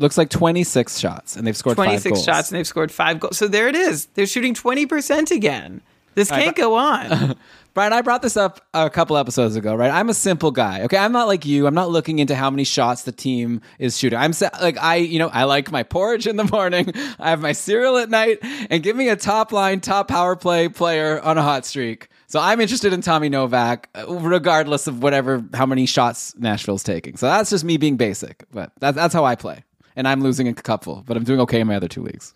[0.00, 2.24] Looks like 26 shots, and they've scored five 26 goals.
[2.24, 3.36] shots and they've scored five goals.
[3.36, 4.06] So there it is.
[4.14, 5.82] They're shooting 20% again.
[6.14, 7.36] This can't go on.
[7.74, 9.92] Brian, I brought this up a couple episodes ago, right?
[9.92, 10.82] I'm a simple guy.
[10.82, 11.68] Okay, I'm not like you.
[11.68, 14.18] I'm not looking into how many shots the team is shooting.
[14.18, 16.92] I'm like I, you know, I like my porridge in the morning.
[17.20, 20.68] I have my cereal at night, and give me a top line, top power play
[20.68, 22.08] player on a hot streak.
[22.26, 27.16] So I'm interested in Tommy Novak, uh, regardless of whatever how many shots Nashville's taking.
[27.16, 29.62] So that's just me being basic, but that's that's how I play,
[30.00, 32.32] and I'm losing a couple, but I'm doing okay in my other two leagues.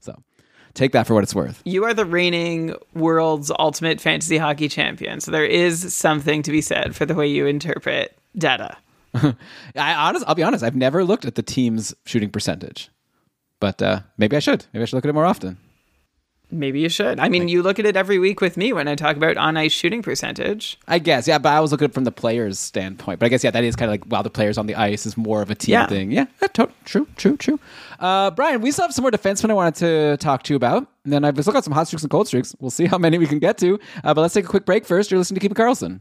[0.00, 0.20] So
[0.74, 1.62] take that for what it's worth.
[1.64, 5.20] you are the reigning world's ultimate fantasy hockey champion.
[5.20, 8.76] So there is something to be said for the way you interpret data.
[9.14, 9.36] I
[9.94, 10.64] honest, I'll be honest.
[10.64, 12.90] I've never looked at the team's shooting percentage,
[13.60, 14.66] but uh, maybe I should.
[14.72, 15.58] Maybe I should look at it more often.
[16.48, 17.18] Maybe you should.
[17.18, 19.56] I mean, you look at it every week with me when I talk about on
[19.56, 20.78] ice shooting percentage.
[20.86, 21.38] I guess, yeah.
[21.38, 23.18] But I was looking at it from the players' standpoint.
[23.18, 25.06] But I guess, yeah, that is kind of like while the players on the ice
[25.06, 25.86] is more of a team Yeah.
[25.88, 26.12] thing.
[26.12, 27.58] Yeah, to- true, true, true.
[27.98, 30.86] Uh, Brian, we still have some more defensemen I wanted to talk to you about.
[31.02, 32.54] And then I've still got some hot streaks and cold streaks.
[32.60, 33.80] We'll see how many we can get to.
[34.04, 35.10] Uh, but let's take a quick break first.
[35.10, 36.00] You're listening to Keep It Karlsson.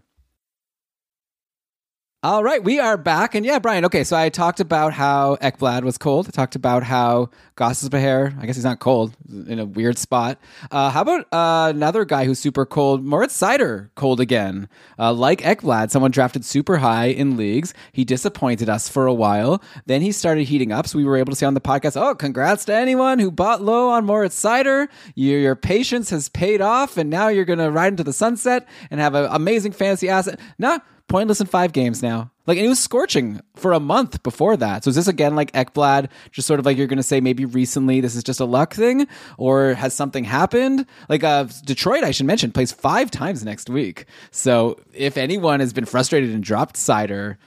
[2.26, 3.36] All right, we are back.
[3.36, 6.28] And yeah, Brian, okay, so I talked about how Ekblad was cold.
[6.28, 10.40] I talked about how Gostisbehere, I guess he's not cold, in a weird spot.
[10.72, 14.68] Uh, how about uh, another guy who's super cold, Moritz Seider, cold again.
[14.98, 17.76] Uh, like Ekblad, someone drafted super high in leagues.
[17.92, 19.62] He disappointed us for a while.
[19.86, 22.16] Then he started heating up, so we were able to say on the podcast, oh,
[22.16, 24.88] congrats to anyone who bought low on Moritz Seider.
[25.14, 28.68] Your, your patience has paid off, and now you're going to ride into the sunset
[28.90, 30.40] and have an amazing fantasy asset.
[30.58, 32.32] No, pointless in five games now.
[32.48, 34.84] Like, and he was scorching for a month before that.
[34.84, 37.46] So is this again like Ekblad, just sort of like you're going to say maybe
[37.46, 40.86] recently this is just a luck thing, or has something happened?
[41.10, 44.06] Like, uh, Detroit, I should mention, plays five times next week.
[44.32, 47.38] So if anyone has been frustrated and dropped Seider,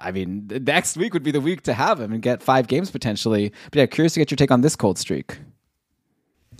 [0.00, 2.90] I mean, next week would be the week to have him and get five games
[2.90, 3.52] potentially.
[3.70, 5.38] But yeah, curious to get your take on this cold streak.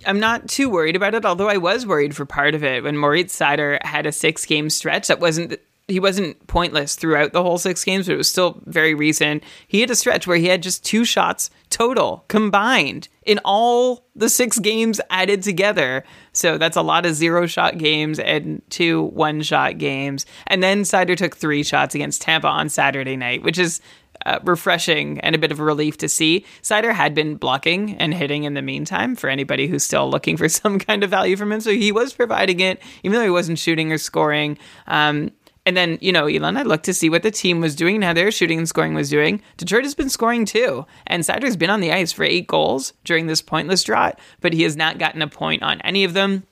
[0.04, 2.96] I'm not too worried about it, although I was worried for part of it when
[2.96, 7.58] Moritz Seider had a six game stretch that wasn't he wasn't pointless throughout the whole
[7.58, 9.44] six games, but it was still very recent.
[9.68, 14.28] He had a stretch where he had just two shots total combined in all the
[14.28, 16.02] six games added together.
[16.32, 20.26] So that's a lot of zero shot games and two one shot games.
[20.48, 23.80] And then Seider took three shots against Tampa on Saturday night, which is
[24.24, 26.44] uh, refreshing and a bit of a relief to see.
[26.62, 30.48] Seider had been blocking and hitting in the meantime for anybody who's still looking for
[30.48, 31.60] some kind of value from him.
[31.60, 34.58] So he was providing it, even though he wasn't shooting or scoring.
[34.88, 35.30] Um,
[35.66, 38.04] and then, you know, Elon, I looked to see what the team was doing and
[38.04, 39.42] how their shooting and scoring was doing.
[39.56, 40.86] Detroit has been scoring too.
[41.08, 44.62] And Seider's been on the ice for eight goals during this pointless drought, but he
[44.62, 46.44] has not gotten a point on any of them.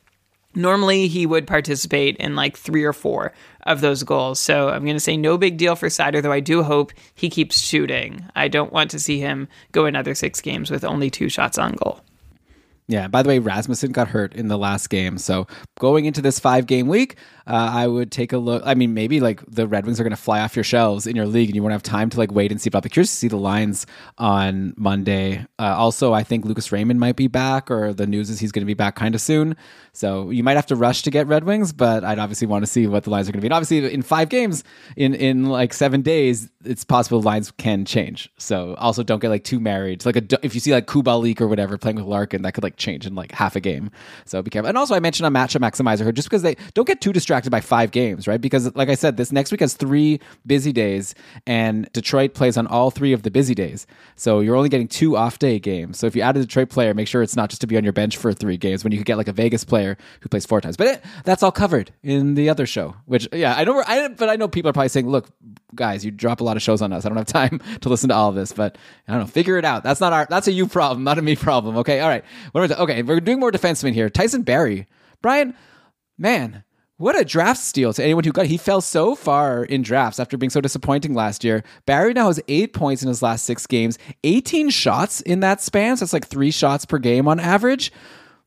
[0.56, 4.38] Normally, he would participate in like three or four of those goals.
[4.38, 7.30] So I'm going to say no big deal for Seider, though I do hope he
[7.30, 8.24] keeps shooting.
[8.34, 11.72] I don't want to see him go another six games with only two shots on
[11.72, 12.00] goal.
[12.86, 13.08] Yeah.
[13.08, 15.16] By the way, Rasmussen got hurt in the last game.
[15.18, 15.46] So
[15.78, 17.16] going into this five game week,
[17.46, 18.62] uh, I would take a look.
[18.64, 21.14] I mean, maybe like the Red Wings are going to fly off your shelves in
[21.14, 22.70] your league, and you won't have time to like wait and see.
[22.70, 23.86] But I'll be curious to see the lines
[24.18, 25.46] on Monday.
[25.58, 28.62] Uh, also, I think Lucas Raymond might be back, or the news is he's going
[28.62, 29.56] to be back kind of soon.
[29.92, 32.70] So you might have to rush to get Red Wings, but I'd obviously want to
[32.70, 33.48] see what the lines are going to be.
[33.48, 34.64] And obviously, in five games,
[34.96, 38.30] in in like seven days, it's possible lines can change.
[38.38, 40.04] So also don't get like too married.
[40.06, 42.76] Like a, if you see like Kubalik or whatever playing with Larkin, that could like
[42.76, 43.90] change in like half a game.
[44.24, 44.68] So be careful.
[44.68, 47.60] And also, I mentioned on Matchup Maximizer, just because they don't get too distracted by
[47.60, 48.40] five games, right?
[48.40, 51.14] Because like I said, this next week has three busy days,
[51.46, 53.86] and Detroit plays on all three of the busy days.
[54.16, 55.98] So you're only getting two off day games.
[55.98, 57.84] So if you add a Detroit player, make sure it's not just to be on
[57.84, 60.46] your bench for three games when you could get like a Vegas player who plays
[60.46, 60.76] four times.
[60.76, 62.96] But it, that's all covered in the other show.
[63.06, 63.82] Which yeah, I know.
[63.86, 65.28] I but I know people are probably saying, look,
[65.74, 67.04] guys, you drop a lot of shows on us.
[67.04, 69.26] I don't have time to listen to all of this, but I don't know.
[69.26, 69.82] Figure it out.
[69.82, 70.26] That's not our.
[70.28, 71.76] That's a you problem, not a me problem.
[71.78, 72.00] Okay.
[72.00, 72.24] All right.
[72.52, 73.02] What are we, okay.
[73.02, 74.10] We're doing more defensemen here.
[74.10, 74.86] Tyson Barrie,
[75.22, 75.54] Brian,
[76.18, 76.64] man.
[76.96, 78.46] What a draft steal to anyone who got.
[78.46, 81.64] He fell so far in drafts after being so disappointing last year.
[81.86, 85.96] Barrie now has eight points in his last six games, 18 shots in that span.
[85.96, 87.92] So that's like three shots per game on average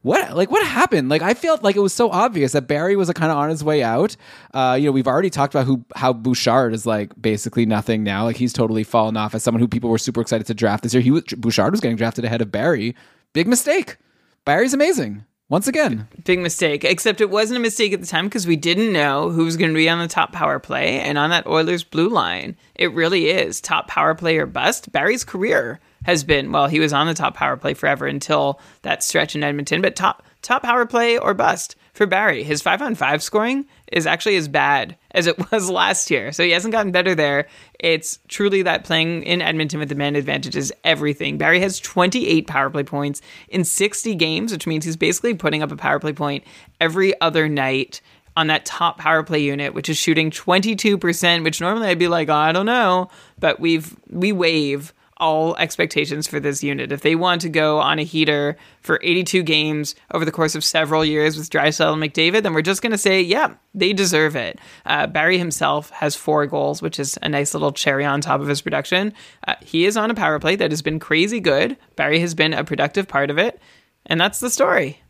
[0.04, 3.12] what like what happened like i felt like it was so obvious that barrie was
[3.14, 4.16] kind of on his way out
[4.54, 8.24] uh you know we've already talked about who how bouchard is like basically nothing now
[8.24, 10.94] like he's totally fallen off as someone who people were super excited to draft this
[10.94, 12.96] year he was bouchard was getting drafted ahead of barrie
[13.34, 13.98] big mistake
[14.46, 16.84] barrie's amazing once again Big mistake.
[16.84, 19.72] Except it wasn't a mistake at the time because we didn't know who was going
[19.72, 22.58] to be on the top power play and on that Oilers blue line.
[22.76, 24.92] It really is top power play or bust.
[24.92, 29.04] Barrie's career has been well, he was on the top power play forever until that
[29.04, 32.44] stretch in Edmonton, but top top power play or bust for Barrie.
[32.44, 36.32] His five on five scoring is actually as bad as it was last year.
[36.32, 37.48] So he hasn't gotten better there.
[37.80, 41.38] It's truly that playing in Edmonton with the man advantage is everything.
[41.38, 45.72] Barrie has 28 power play points in 60 games, which means he's basically putting up
[45.72, 46.44] a power play point
[46.80, 48.02] every other night
[48.36, 52.30] on that top power play unit, which is shooting 22%, which normally I'd be like,
[52.30, 56.92] oh, I don't know, but we've we waive all expectations for this unit.
[56.92, 60.64] If they want to go on a heater for 82 games over the course of
[60.64, 64.36] several years with Draisaitl and McDavid, then we're just going to say, yeah, they deserve
[64.36, 64.60] it.
[64.86, 68.48] Uh, Barrie himself has four goals, which is a nice little cherry on top of
[68.48, 69.14] his production.
[69.48, 71.78] Uh, he is on a power play that has been crazy good.
[71.96, 73.60] Barrie has been a productive part of it,
[74.06, 75.02] and that's the story.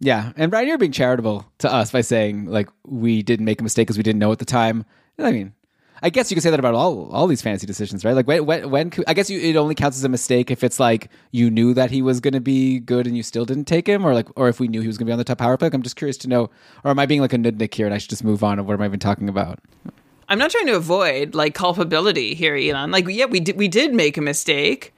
[0.00, 3.64] Yeah, and Brian, you're being charitable to us by saying like we didn't make a
[3.64, 4.84] mistake because we didn't know at the time.
[5.18, 5.52] I mean,
[6.02, 8.14] I guess you could say that about all all these fantasy decisions, right?
[8.14, 10.78] Like when when, when I guess you, it only counts as a mistake if it's
[10.78, 13.86] like you knew that he was going to be good and you still didn't take
[13.86, 15.38] him, or like or if we knew he was going to be on the top
[15.38, 15.70] power play.
[15.72, 16.50] I'm just curious to know,
[16.84, 18.58] or am I being like a nudnik here and I should just move on?
[18.58, 19.58] Or what am I even talking about?
[20.28, 22.90] I'm not trying to avoid like culpability here, Elon.
[22.90, 24.94] Like yeah, we did we did make a mistake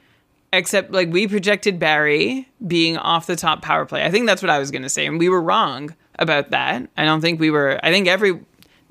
[0.53, 4.05] except like we projected Barrie being off the top power play.
[4.05, 6.89] I think that's what I was going to say, and we were wrong about that.
[6.97, 7.81] I don't think we were.
[7.83, 8.41] I think every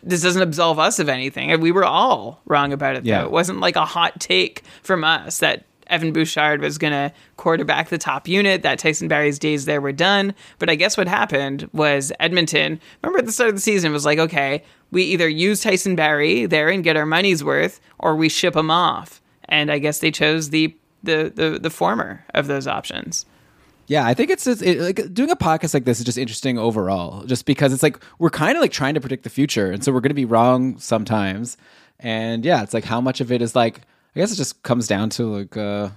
[0.02, 1.60] this doesn't absolve us of anything.
[1.60, 3.06] We were all wrong about it.
[3.06, 3.22] Yeah.
[3.22, 3.28] Though.
[3.28, 7.90] It wasn't like a hot take from us that Evan Bouchard was going to quarterback
[7.90, 10.36] the top unit, that Tyson Barrie's days there were done.
[10.60, 14.06] But I guess what happened was Edmonton, remember at the start of the season, was
[14.06, 18.30] like, okay, we either use Tyson Barrie there and get our money's worth, or we
[18.30, 19.22] ship him off.
[19.46, 23.26] And I guess they chose the the the, the former of those options.
[23.89, 27.23] Yeah, I think it's, it, like doing a podcast like this is just interesting overall,
[27.23, 29.91] just because it's like we're kind of like trying to predict the future, and so
[29.91, 31.58] we're going to be wrong sometimes.
[31.99, 33.82] And yeah, it's like how much of it is like
[34.15, 35.89] I guess it just comes down to like uh,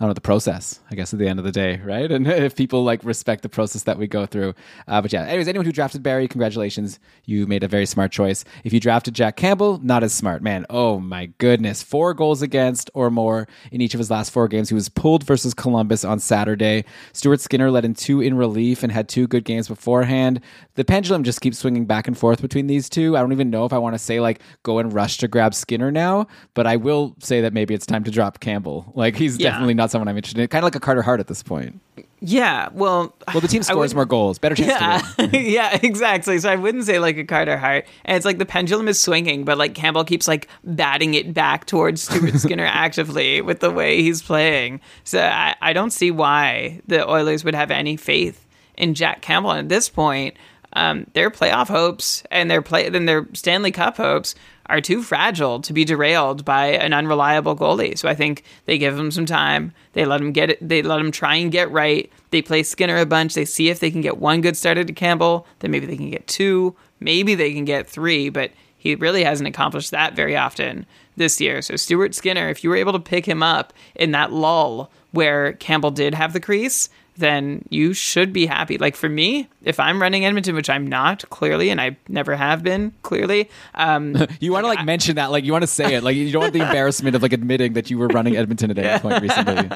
[0.00, 0.80] I don't know the process.
[0.90, 2.10] I guess at the end of the day, right?
[2.20, 4.54] And if people like respect the process that we go through,
[4.88, 5.24] uh, but yeah.
[5.24, 8.42] Anyways, anyone who drafted Barrie, congratulations, you made a very smart choice.
[8.64, 10.64] If you drafted Jack Campbell, not as smart, man.
[10.70, 14.70] Oh my goodness, four goals against or more in each of his last four games.
[14.70, 16.84] He was pulled versus Columbus on Saturday.
[17.12, 20.40] Stuart Skinner led in two in relief and had two good games beforehand.
[20.76, 23.18] The pendulum just keeps swinging back and forth between these two.
[23.18, 25.54] I don't even know if I want to say like go and rush to grab
[25.54, 28.92] Skinner now, but I will say that maybe it's time to drop Campbell.
[28.94, 29.50] Like he's Yeah.
[29.50, 30.48] definitely not someone I'm interested in.
[30.48, 31.80] Kind of like a Carter Hart at this point.
[32.22, 35.30] Yeah, well, Well, the team scores more goals, better chance to win.
[35.32, 35.40] Yeah,
[35.72, 36.38] yeah, exactly.
[36.38, 39.44] So I wouldn't say like a Carter Hart, and it's like the pendulum is swinging,
[39.44, 44.02] but like Campbell keeps like batting it back towards Stuart Skinner actively with the way
[44.02, 44.80] he's playing.
[45.04, 49.52] So I, I don't see why the Oilers would have any faith in Jack Campbell.
[49.52, 50.36] And at this point,
[50.74, 54.34] um, their playoff hopes and their play, then their Stanley Cup hopes
[54.70, 57.98] are too fragile to be derailed by an unreliable goalie.
[57.98, 59.74] So I think they give him some time.
[59.92, 60.58] They let him get it.
[60.66, 62.10] They let him try and get right.
[62.30, 63.34] They play Skinner a bunch.
[63.34, 65.46] They see if they can get one good starter to Campbell.
[65.58, 66.76] Then maybe they can get two.
[67.00, 68.28] Maybe they can get three.
[68.28, 71.60] But he really hasn't accomplished that very often this year.
[71.62, 75.54] So Stuart Skinner, if you were able to pick him up in that lull where
[75.54, 76.88] Campbell did have the crease,
[77.20, 78.78] then you should be happy.
[78.78, 82.62] Like for me, if I'm running Edmonton, which I'm not clearly, and I never have
[82.62, 86.02] been clearly, um, You want to like mention that, like you want to say it,
[86.02, 88.78] like you don't want the embarrassment of like admitting that you were running Edmonton at
[88.78, 89.68] any point recently.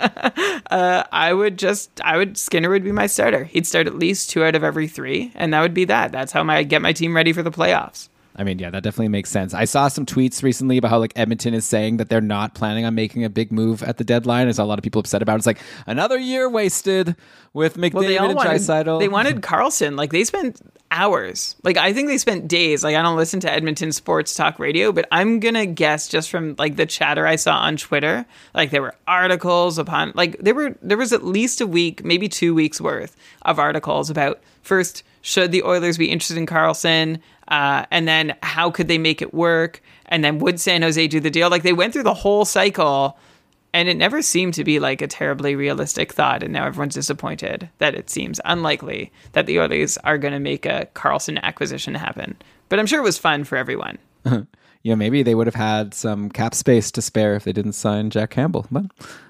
[0.71, 3.45] I would just, I would Skinner would be my starter.
[3.45, 6.13] He'd start at least two out of every three, and that would be that.
[6.13, 8.09] That's how my get my team ready for the playoffs.
[8.37, 9.55] I mean, yeah, that definitely makes sense.
[9.55, 12.85] I saw some tweets recently about how like Edmonton is saying that they're not planning
[12.85, 14.53] on making a big move at the deadline.
[14.53, 15.39] Saw a lot of people upset about it.
[15.39, 17.15] It's like another year wasted
[17.53, 19.97] with McDavid Well, they all and wanted, they wanted Karlsson.
[19.97, 21.55] Like they spent hours.
[21.63, 22.83] Like I think they spent days.
[22.83, 26.57] Like I don't listen to Edmonton sports talk radio, but I'm gonna guess just from
[26.59, 30.77] like the chatter I saw on Twitter, like there were articles upon like there were
[30.83, 35.53] there was at least a week, maybe two weeks worth of articles about first should
[35.53, 39.83] the Oilers be interested in Karlsson, uh, and then how could they make it work,
[40.07, 41.51] and then would San Jose do the deal?
[41.51, 43.19] Like they went through the whole cycle
[43.75, 46.45] and it never seemed to be like a terribly realistic thought.
[46.45, 50.65] And now everyone's disappointed that it seems unlikely that the Oilers are going to make
[50.65, 52.37] a Karlsson acquisition happen.
[52.69, 53.99] But I'm sure it was fun for everyone.
[54.85, 57.73] you know, maybe they would have had some cap space to spare if they didn't
[57.73, 58.67] sign Jack Campbell.
[58.71, 58.85] But,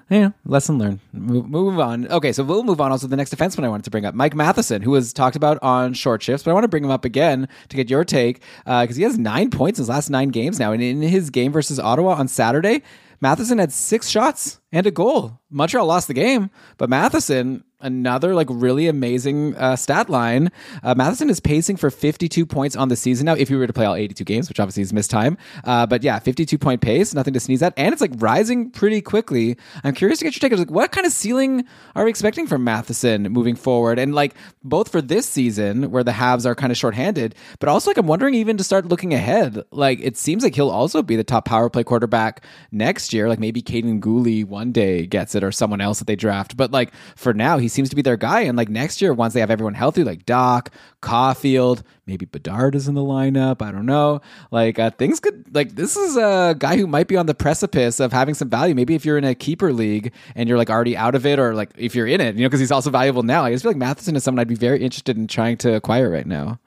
[0.09, 0.99] know, lesson learned.
[1.13, 2.09] Move, move on.
[2.09, 4.35] Okay, so we'll move on also the next defenseman I wanted to bring up, Mike
[4.35, 7.05] Matheson, who was talked about on short shifts, but I want to bring him up
[7.05, 10.27] again to get your take uh, because he has nine points in his last nine
[10.27, 10.73] games now.
[10.73, 12.83] And in his game versus Ottawa on Saturday,
[13.21, 14.59] Matheson had six shots.
[14.71, 15.39] And a goal.
[15.49, 20.51] Montreal lost the game, but Matheson another like really amazing uh, stat line.
[20.83, 23.33] Uh, Matheson is pacing for 52 points on the season now.
[23.33, 26.03] If you were to play all 82 games, which obviously is missed time, uh, but
[26.03, 29.57] yeah, 52 point pace, nothing to sneeze at, and it's like rising pretty quickly.
[29.83, 30.57] I'm curious to get your take.
[30.57, 33.99] Like, what kind of ceiling are we expecting from Matheson moving forward?
[33.99, 37.91] And like both for this season, where the Habs are kind of shorthanded, but also
[37.91, 39.61] like I'm wondering even to start looking ahead.
[39.71, 43.29] Like it seems like he'll also be the top power play quarterback next year.
[43.29, 46.55] Like maybe Kaiden Guhle one day gets it, or someone else that they draft.
[46.55, 48.41] But like for now, he seems to be their guy.
[48.41, 50.69] And like next year, once they have everyone healthy, like Dach,
[51.01, 53.61] Caufield, maybe Bedard is in the lineup.
[53.61, 54.21] I don't know.
[54.49, 57.99] Like uh, things could like this is a guy who might be on the precipice
[57.99, 58.73] of having some value.
[58.73, 61.53] Maybe if you're in a keeper league and you're like already out of it, or
[61.53, 63.43] like if you're in it, you know, because he's also valuable now.
[63.43, 66.09] I just feel like Matheson is someone I'd be very interested in trying to acquire
[66.09, 66.59] right now.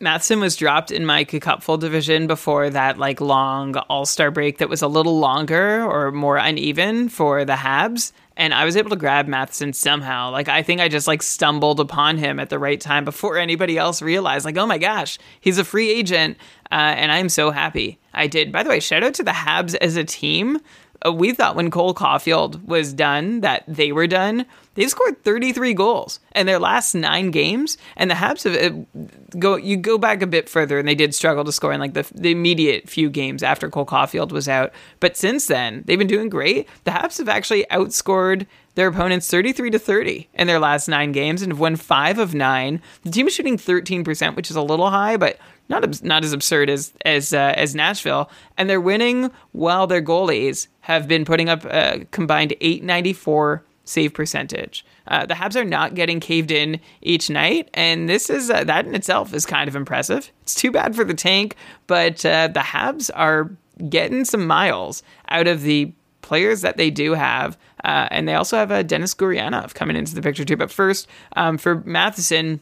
[0.00, 4.68] Matheson was dropped in my cupful division before that like long All Star break that
[4.68, 8.96] was a little longer or more uneven for the Habs, and I was able to
[8.96, 10.30] grab Matheson somehow.
[10.30, 13.76] Like I think I just like stumbled upon him at the right time before anybody
[13.76, 14.44] else realized.
[14.44, 16.36] Like oh my gosh, he's a free agent,
[16.70, 18.52] uh, and I'm so happy I did.
[18.52, 20.60] By the way, shout out to the Habs as a team.
[21.04, 24.46] Uh, we thought when Cole Caufield was done that they were done.
[24.78, 29.56] They've scored 33 goals in their last nine games, and the Habs have uh, go.
[29.56, 32.08] You go back a bit further, and they did struggle to score in like the,
[32.14, 34.72] the immediate few games after Cole Caufield was out.
[35.00, 36.68] But since then, they've been doing great.
[36.84, 41.42] The Habs have actually outscored their opponents 33 to 30 in their last nine games
[41.42, 42.80] and have won five of nine.
[43.02, 46.70] The team is shooting 13%, which is a little high, but not not as absurd
[46.70, 51.64] as as uh, as Nashville, and they're winning while their goalies have been putting up
[51.64, 54.84] a combined 894 save percentage.
[55.06, 58.86] Uh, the Habs are not getting caved in each night, and this is uh, that
[58.86, 60.30] in itself is kind of impressive.
[60.42, 63.50] It's too bad for the tank, but uh, the Habs are
[63.88, 68.56] getting some miles out of the players that they do have, uh, and they also
[68.56, 70.56] have uh, Denis Gurianov coming into the picture too.
[70.56, 72.60] But first, um, for Matheson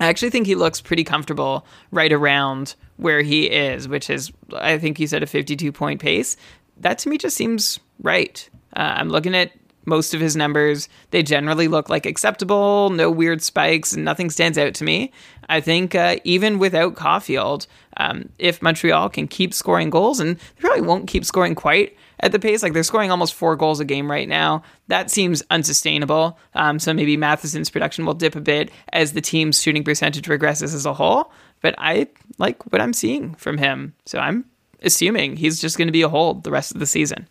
[0.00, 4.78] I actually think he looks pretty comfortable right around where he is, which is, I
[4.78, 6.36] think you said a 52 point pace.
[6.78, 8.48] That to me just seems right.
[8.76, 9.52] Uh, I'm looking at
[9.88, 10.88] most of his numbers.
[11.10, 15.12] They generally look like acceptable, no weird spikes, and nothing stands out to me.
[15.48, 17.66] I think uh, even without Caufield,
[17.96, 22.32] um, if Montreal can keep scoring goals, and they probably won't keep scoring quite at
[22.32, 22.62] the pace.
[22.62, 24.62] Like they're scoring almost four goals a game right now.
[24.88, 26.38] That seems unsustainable.
[26.54, 30.74] Um, so maybe Matheson's production will dip a bit as the team's shooting percentage regresses
[30.74, 31.32] as a whole.
[31.60, 32.08] But I
[32.38, 33.94] like what I'm seeing from him.
[34.06, 34.44] So I'm
[34.82, 37.28] assuming he's just going to be a hold the rest of the season.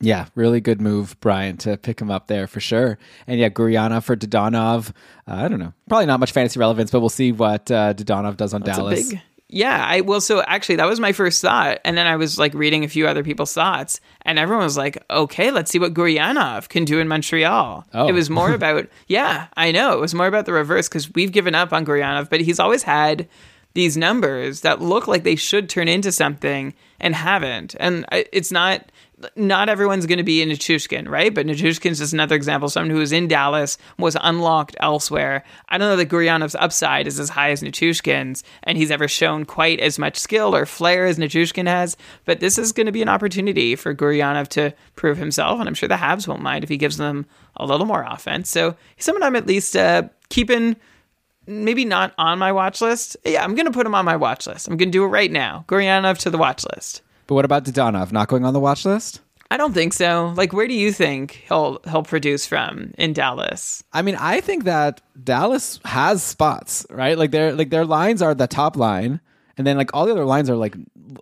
[0.00, 2.98] Yeah, really good move, Brian, to pick him up there for sure.
[3.26, 4.90] And yeah, Gurianov for Dadonov.
[5.26, 5.72] Uh, I don't know.
[5.88, 9.10] Probably not much fantasy relevance, but we'll see what uh, Dadonov does on That's Dallas.
[9.10, 9.20] Big,
[9.50, 12.52] yeah, I well, so actually, that was my first thought, and then I was like
[12.52, 16.68] reading a few other people's thoughts, and everyone was like, "Okay, let's see what Gurianov
[16.68, 18.08] can do in Montreal." Oh.
[18.08, 21.32] It was more about, yeah, I know, it was more about the reverse because we've
[21.32, 23.26] given up on Gurianov, but he's always had
[23.72, 28.92] these numbers that look like they should turn into something and haven't, and it's not
[29.36, 31.34] not everyone's going to be in Nichushkin, right?
[31.34, 32.68] But Nichushkin's just another example.
[32.68, 35.44] Someone who was in Dallas was unlocked elsewhere.
[35.68, 39.44] I don't know that Gurianov's upside is as high as Nichushkin's, and he's ever shown
[39.44, 41.96] quite as much skill or flair as Nichushkin has.
[42.24, 45.74] But this is going to be an opportunity for Gurianov to prove himself, and I'm
[45.74, 48.48] sure the Habs won't mind if he gives them a little more offense.
[48.48, 50.76] So he's someone I'm at least uh, keeping.
[51.46, 53.16] Maybe not on my watch list.
[53.24, 54.68] Yeah, I'm going to put him on my watch list.
[54.68, 55.64] I'm going to do it right now.
[55.66, 57.00] Gurianov to the watch list.
[57.28, 58.10] But what about Dadonov?
[58.10, 59.20] Not going on the watch list?
[59.50, 60.34] I don't think so.
[60.36, 63.82] Like, where do you think he'll he'll produce from in Dallas?
[63.92, 67.16] I mean, I think that Dallas has spots, right?
[67.16, 69.20] Like their like their lines are the top line,
[69.56, 70.74] and then like all the other lines are like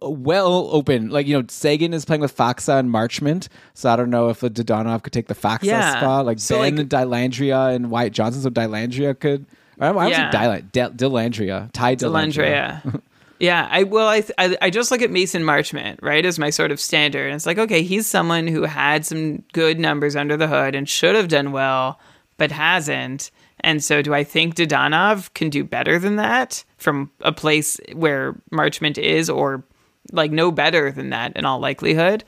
[0.03, 1.11] well open.
[1.11, 4.41] Like you know, Seguin is playing with Faksa and Marchment, so I don't know if
[4.41, 5.97] the Dadonov could take the Faksa Yeah.
[5.99, 6.27] spot.
[6.27, 9.47] Like So, Ben like- Dylandria and Wyatt Johnston, so Dylandria could.
[9.79, 10.31] I was Yeah.
[10.33, 12.83] Dylan, Del- Dylandria, Ty Dylandria.
[12.83, 13.01] Delandria.
[13.39, 16.71] yeah, I well, I, I I just look at Mason Marchment right as my sort
[16.71, 17.27] of standard.
[17.27, 20.89] And it's like, okay, he's someone who had some good numbers under the hood and
[20.89, 22.01] should have done well,
[22.37, 23.31] but hasn't.
[23.61, 28.35] And so, do I think Dadonov can do better than that from a place where
[28.53, 29.65] Marchment is, or
[30.13, 32.25] like no better than that in all likelihood?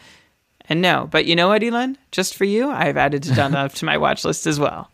[0.69, 1.97] And no, but you know what, Elon?
[2.13, 4.91] Just for you, I've added Dadonov to my watch list as well.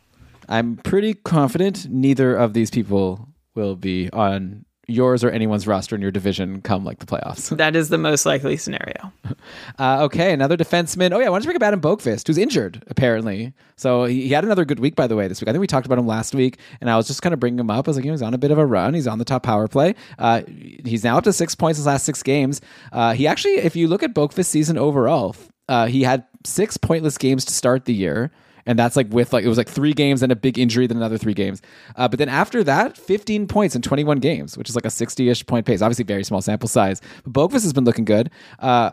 [0.48, 6.02] I'm pretty confident neither of these people will be on yours or anyone's roster in
[6.02, 7.54] your division come like the playoffs.
[7.64, 9.12] That is the most likely scenario.
[9.78, 11.12] Uh, okay, another defenseman.
[11.12, 13.52] Oh yeah, I wanted to bring up Adam Boqvist, who's injured apparently.
[13.76, 15.48] So he, he had another good week, by the way, this week.
[15.48, 17.58] I think we talked about him last week, and I was just kind of bringing
[17.58, 17.86] him up.
[17.86, 18.94] I was like, you know, he's on a bit of a run.
[18.94, 19.94] He's on the top power play.
[20.18, 20.42] Uh,
[20.84, 22.60] he's now up to six points his last six games.
[22.92, 25.34] Uh, he actually, if you look at Boqvist's season overall,
[25.68, 28.30] uh, he had six pointless games to start the year.
[28.66, 30.96] And that's like with like it was like three games and a big injury, then
[30.96, 31.60] another three games.
[31.96, 35.46] Uh, but then after that, 15 points in 21 games, which is like a 60-ish
[35.46, 35.82] point pace.
[35.82, 37.00] Obviously, very small sample size.
[37.24, 38.30] But Boqvist has been looking good.
[38.58, 38.90] Uh,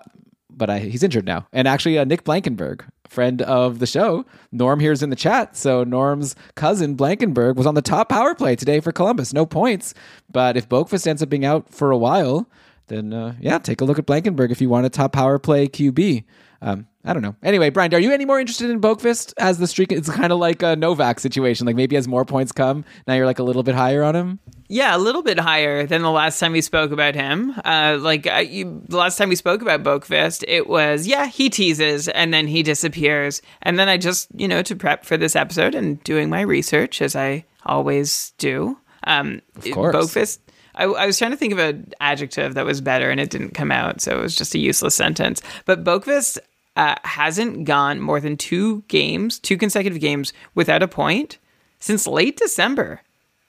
[0.49, 1.47] but I, he's injured now.
[1.53, 5.55] And actually, uh, Nick Blankenburg, friend of the show, Norm here's in the chat.
[5.55, 9.33] So Norm's cousin Blankenburg was on the top power play today for Columbus.
[9.33, 9.93] No points,
[10.31, 12.49] but if Boqvist ends up being out for a while,
[12.87, 15.67] then uh, yeah, take a look at Blankenburg if you want a top power play
[15.67, 16.25] QB.
[16.61, 17.35] Um, I don't know.
[17.41, 19.91] Anyway, Brian, are you any more interested in Boqvist as the streak?
[19.91, 21.65] It's kind of like a Novak situation.
[21.65, 24.39] Like maybe as more points come, now you're like a little bit higher on him.
[24.67, 27.59] Yeah, a little bit higher than the last time we spoke about him.
[27.65, 32.07] Uh, like you, the last time we spoke about Boqvist, it was yeah he teases
[32.07, 35.73] and then he disappears, and then I just you know to prep for this episode
[35.73, 38.77] and doing my research as I always do.
[39.05, 40.39] Um, of course, Boqvist.
[40.73, 43.53] I, I, was trying to think of an adjective that was better, and it didn't
[43.53, 45.41] come out, so it was just a useless sentence.
[45.65, 46.39] But Boqvist
[46.75, 51.37] uh, hasn't gone more than two games, two consecutive games without a point
[51.79, 53.01] since late December.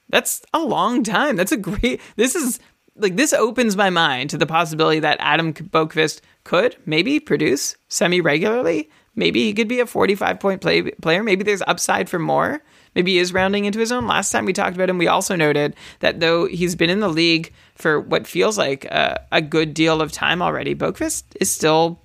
[0.08, 1.36] That's a long time.
[1.36, 2.00] That's a great.
[2.16, 2.58] This is
[2.96, 8.20] like this opens my mind to the possibility that Adam Boqvist could maybe produce semi
[8.20, 8.90] regularly.
[9.14, 11.22] Maybe he could be a 45 point play, player.
[11.22, 12.62] Maybe there's upside for more.
[12.94, 14.06] Maybe he is rounding into his own.
[14.06, 17.08] Last time we talked about him, we also noted that though he's been in the
[17.08, 22.01] league for what feels like a, a good deal of time already, Boqvist is still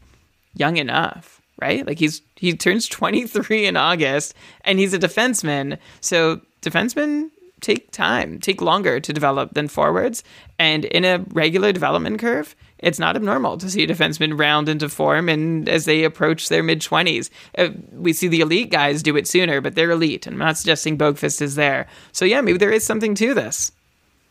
[0.57, 1.85] young enough, right?
[1.85, 5.77] Like he's he turns 23 in August and he's a defenseman.
[6.01, 7.29] So defensemen
[7.61, 10.23] take time, take longer to develop than forwards.
[10.59, 14.89] And in a regular development curve, it's not abnormal to see a defenseman round into
[14.89, 17.29] form and as they approach their mid 20s.
[17.57, 20.27] Uh, we see the elite guys do it sooner, but they're elite.
[20.27, 21.87] And I'm not suggesting Boqvist is there.
[22.11, 23.71] So yeah, maybe there is something to this.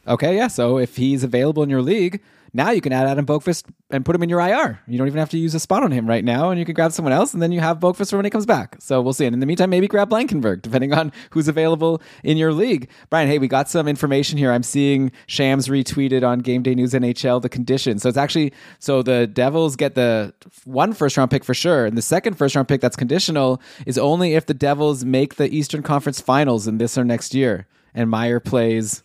[0.06, 0.46] Okay, yeah.
[0.46, 2.20] So if he's available in your league,
[2.56, 4.80] now you can add Adam Boqvist and put him in your IR.
[4.88, 6.74] You don't even have to use a spot on him right now, and you can
[6.74, 8.76] grab someone else, and then you have Boqvist for when he comes back.
[8.80, 9.26] So we'll see.
[9.26, 12.88] And in the meantime, maybe grab Blankenburg, depending on who's available in your league.
[13.10, 14.50] Brian, hey, we got some information here.
[14.50, 18.02] I'm seeing Shams retweeted on Game Day News NHL the conditions.
[18.02, 20.32] So it's actually so the Devils get the
[20.64, 23.98] one first round pick for sure, and the second first round pick that's conditional is
[23.98, 28.10] only if the Devils make the Eastern Conference Finals in this or next year, and
[28.10, 29.02] Meier plays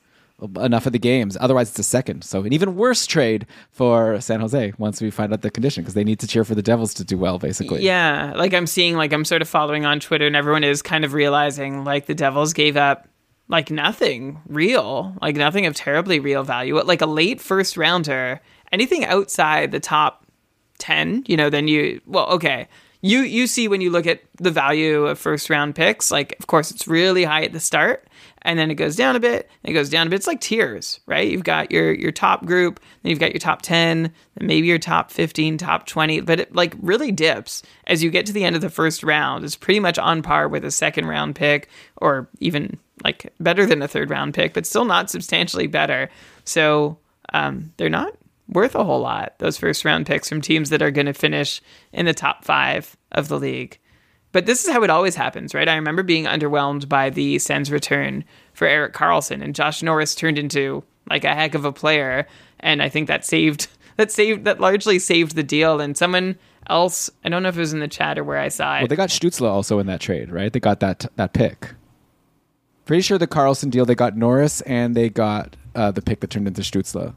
[0.57, 1.37] enough of the games.
[1.39, 2.23] Otherwise, it's a second.
[2.23, 5.93] So an even worse trade for San Jose once we find out the condition because
[5.93, 7.83] they need to cheer for the Devils to do well, basically.
[7.83, 11.05] Yeah, like I'm seeing, like I'm sort of following on Twitter, and everyone is kind
[11.05, 13.07] of realizing like the Devils gave up
[13.47, 16.81] like nothing real, like nothing of terribly real value.
[16.81, 20.25] Like a late first rounder, anything outside the top
[20.79, 22.67] ten, you know, then you well, okay.
[23.03, 26.47] You you see when you look at the value of first round picks, like of
[26.47, 28.07] course it's really high at the start
[28.43, 30.17] and then it goes down a bit, and it goes down a bit.
[30.17, 31.29] It's like tiers, right?
[31.29, 34.79] You've got your your top group, then you've got your top 10, then maybe your
[34.79, 38.55] top 15, top 20, but it like really dips as you get to the end
[38.55, 39.43] of the first round.
[39.43, 43.81] It's pretty much on par with a second round pick or even like better than
[43.81, 46.09] a third round pick, but still not substantially better.
[46.43, 46.97] So,
[47.33, 48.13] um, they're not
[48.51, 51.61] worth a whole lot, those first round picks from teams that are going to finish
[51.93, 53.79] in the top 5 of the league.
[54.31, 55.67] But this is how it always happens, right?
[55.67, 58.23] I remember being underwhelmed by the Sens return
[58.53, 62.27] for Erik Karlsson, and Josh Norris turned into like a heck of a player,
[62.59, 63.67] and I think that saved
[63.97, 65.81] that saved that largely saved the deal.
[65.81, 66.37] And someone
[66.69, 68.81] else, I don't know if it was in the chat or where I saw it.
[68.81, 70.51] Well, they got Stützle also in that trade, right?
[70.51, 71.73] They got that that pick.
[72.85, 76.29] Pretty sure the Karlsson deal they got Norris and they got uh, the pick that
[76.29, 77.15] turned into Stützle.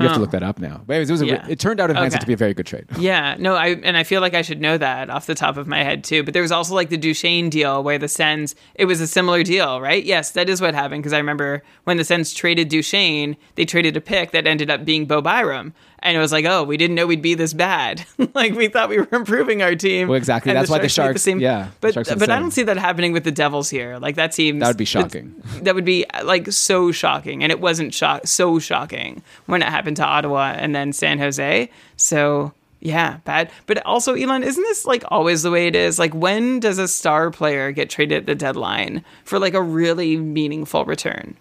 [0.00, 0.82] You have to look that up now.
[0.86, 1.46] But anyways, it, was Yeah.
[1.48, 2.24] it turned out in hindsight Okay.
[2.24, 2.86] to be a very good trade.
[2.98, 5.66] Yeah, no, I and I feel like I should know that off the top of
[5.66, 6.22] my head too.
[6.22, 9.42] But there was also like the Duchene deal where the Sens, it was a similar
[9.42, 10.04] deal, right?
[10.04, 13.96] Yes, that is what happened because I remember when the Sens traded Duchene, they traded
[13.96, 16.94] a pick that ended up being Bo Byram, and it was like, oh, we didn't
[16.96, 18.04] know we'd be this bad.
[18.34, 20.08] like we thought we were improving our team.
[20.08, 20.52] Well, exactly.
[20.52, 23.12] That's why the Sharks- yeah, the but Sharks are but I don't see that happening
[23.12, 23.98] with the Devils here.
[23.98, 25.34] Like that seems That would be shocking.
[25.62, 29.96] that would be like so shocking and it wasn't shock so shocking when it happened
[29.96, 35.02] to ottawa and then san jose so yeah bad but also elon isn't this like
[35.08, 38.34] always the way it is like when does a star player get traded at the
[38.34, 41.36] deadline for like a really meaningful return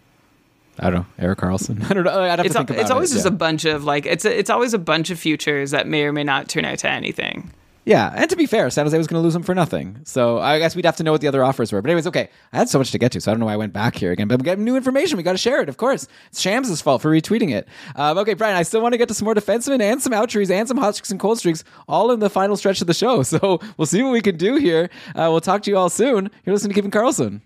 [0.80, 1.06] I don't know.
[1.18, 1.84] Erik Karlsson.
[1.90, 2.22] I don't know.
[2.22, 3.16] I'd have it's, to think about it's always it.
[3.16, 3.34] just yeah.
[3.34, 6.14] a bunch of like it's a, it's always a bunch of futures that may or
[6.14, 7.52] may not turn out to anything
[7.88, 10.02] Yeah, and to be fair, San Jose was going to lose him for nothing.
[10.04, 11.82] So I guess we'd have to know what the other offers were.
[11.82, 12.30] But anyways, okay.
[12.52, 13.96] I had so much to get to, so I don't know why I went back
[13.96, 14.28] here again.
[14.28, 15.16] But we got new information.
[15.16, 16.06] We got to share it, of course.
[16.28, 17.66] It's Shams' fault for retweeting it.
[17.96, 20.52] Um, okay, Brian, I still want to get to some more defensemen and some outries
[20.52, 23.24] and some hot streaks and cold streaks, all in the final stretch of the show.
[23.28, 24.90] So we'll see what we can do here.
[25.10, 26.30] Uh, we'll talk to you all soon.
[26.46, 27.42] You're listening to Kevin Carlson.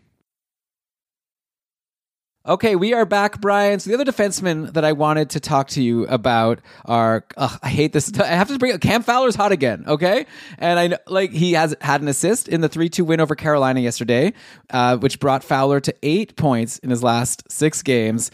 [2.43, 3.79] Okay, we are back, Brian.
[3.79, 7.69] So the other defensemen that I wanted to talk to you about are ugh, I
[7.69, 8.11] hate this.
[8.19, 9.83] I have to bring up Cam Fowler's hot again.
[9.87, 10.25] Okay,
[10.57, 13.35] and I know like he has had an assist in the three two win over
[13.35, 14.33] Carolina yesterday,
[14.71, 18.31] uh, which brought Fowler to eight points in his last six games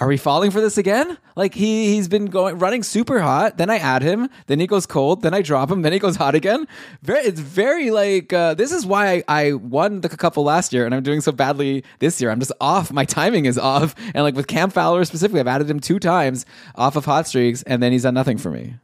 [0.00, 1.18] are we falling for this again?
[1.36, 4.86] Like he he's been going running super hot, then I add him, then he goes
[4.86, 6.66] cold, then I drop him, then he goes hot again.
[7.02, 10.86] Very, it's very like uh, this is why I, I won the couple last year,
[10.86, 12.30] and I'm doing so badly this year.
[12.30, 12.90] I'm just off.
[12.90, 16.46] My timing is off, and like with Cam Fowler specifically, I've added him two times
[16.74, 18.76] off of hot streaks, and then he's done nothing for me.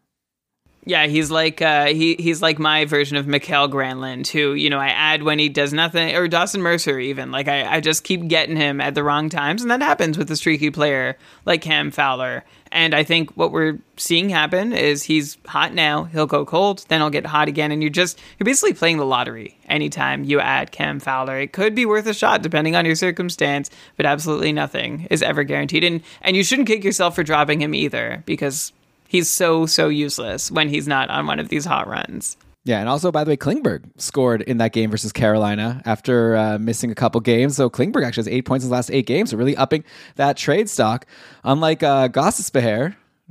[0.88, 4.78] Yeah, he's like uh, he he's like my version of Mikael Granlund, who you know
[4.78, 7.32] I add when he does nothing, or Dawson Mercer even.
[7.32, 10.30] Like I, I just keep getting him at the wrong times, and that happens with
[10.30, 12.44] a streaky player like Cam Fowler.
[12.70, 17.00] And I think what we're seeing happen is he's hot now, he'll go cold, then
[17.00, 20.70] he'll get hot again, and you're just you're basically playing the lottery anytime you add
[20.70, 21.40] Cam Fowler.
[21.40, 25.42] It could be worth a shot depending on your circumstance, but absolutely nothing is ever
[25.42, 25.82] guaranteed.
[25.82, 28.72] And and you shouldn't kick yourself for dropping him either, because
[29.08, 32.36] he's so so useless when he's not on one of these hot runs.
[32.64, 36.58] Yeah, and also by the way, Klingberg scored in that game versus Carolina after uh,
[36.58, 37.54] missing a couple games.
[37.54, 39.84] So Klingberg actually has eight points in the last eight games, so really upping
[40.16, 41.06] that trade stock.
[41.44, 42.08] Unlike uh,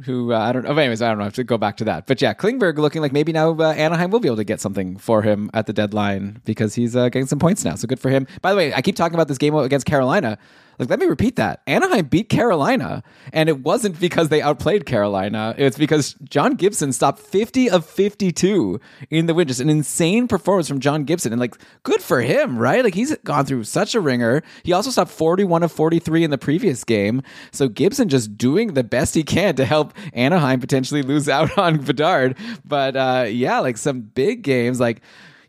[0.03, 0.76] who uh, I don't know.
[0.76, 1.23] Anyways, I don't know.
[1.23, 2.05] I have to go back to that.
[2.05, 4.97] But yeah, Klingberg looking like maybe now uh, Anaheim will be able to get something
[4.97, 7.76] for him at the deadline because he's uh, getting some points now.
[7.76, 8.28] So good for him.
[8.41, 10.38] By the way, I keep talking about this game against Carolina.
[10.78, 11.61] Like, let me repeat that.
[11.67, 15.55] Anaheim beat Carolina, and it wasn't because they outplayed Carolina.
[15.57, 19.47] It's because John Gibson stopped 50 of 52 in the win.
[19.47, 21.32] Just an insane performance from John Gibson.
[21.32, 22.84] And, like, good for him, right?
[22.84, 24.43] Like, he's gone through such a ringer.
[24.63, 27.21] He also stopped 41 of 43 in the previous game.
[27.51, 31.78] So, Gibson just doing the best he can to help Anaheim potentially lose out on
[31.78, 32.38] Bedard.
[32.65, 34.80] But, uh, yeah, like, some big games.
[34.80, 35.01] Like,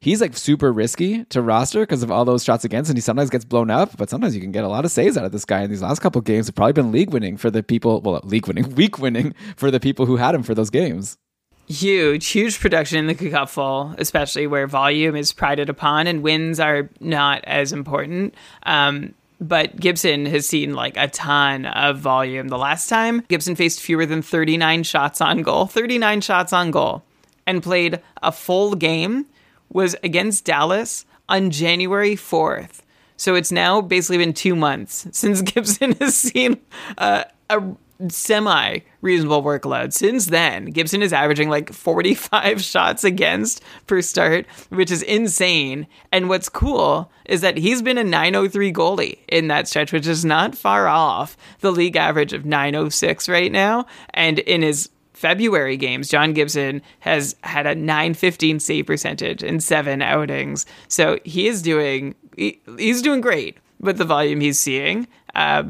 [0.06, 3.28] he's like super risky to roster because of all those shots against, and he sometimes
[3.28, 3.96] gets blown up.
[3.96, 5.62] But sometimes you can get a lot of saves out of this guy.
[5.62, 8.00] And these last couple games have probably been league winning for the people.
[8.00, 11.18] Well, league winning, week winning for the people who had him for those games.
[11.66, 16.88] Huge, huge production in the cupful, especially where volume is prided upon and wins are
[17.00, 18.36] not as important.
[18.62, 22.46] Um, but Gibson has seen like a ton of volume.
[22.46, 27.02] The last time Gibson faced fewer than 39 shots on goal, 39 shots on goal,
[27.48, 29.26] and played a full game
[29.70, 32.80] was against Dallas on January 4th.
[33.16, 36.58] So it's now basically been two months since Gibson has seen
[36.98, 37.62] uh, a
[38.08, 39.92] semi reasonable workload.
[39.92, 45.86] Since then, Gibson is averaging like 45 shots against per start, which is insane.
[46.12, 50.24] And what's cool is that he's been a 903 goalie in that stretch, which is
[50.24, 53.86] not far off the league average of 906 right now.
[54.12, 60.02] And in his February games, John Gibson has had a 915 save percentage in seven
[60.02, 60.66] outings.
[60.88, 65.08] So he is doing he, he's doing great with the volume he's seeing.
[65.34, 65.64] Uh,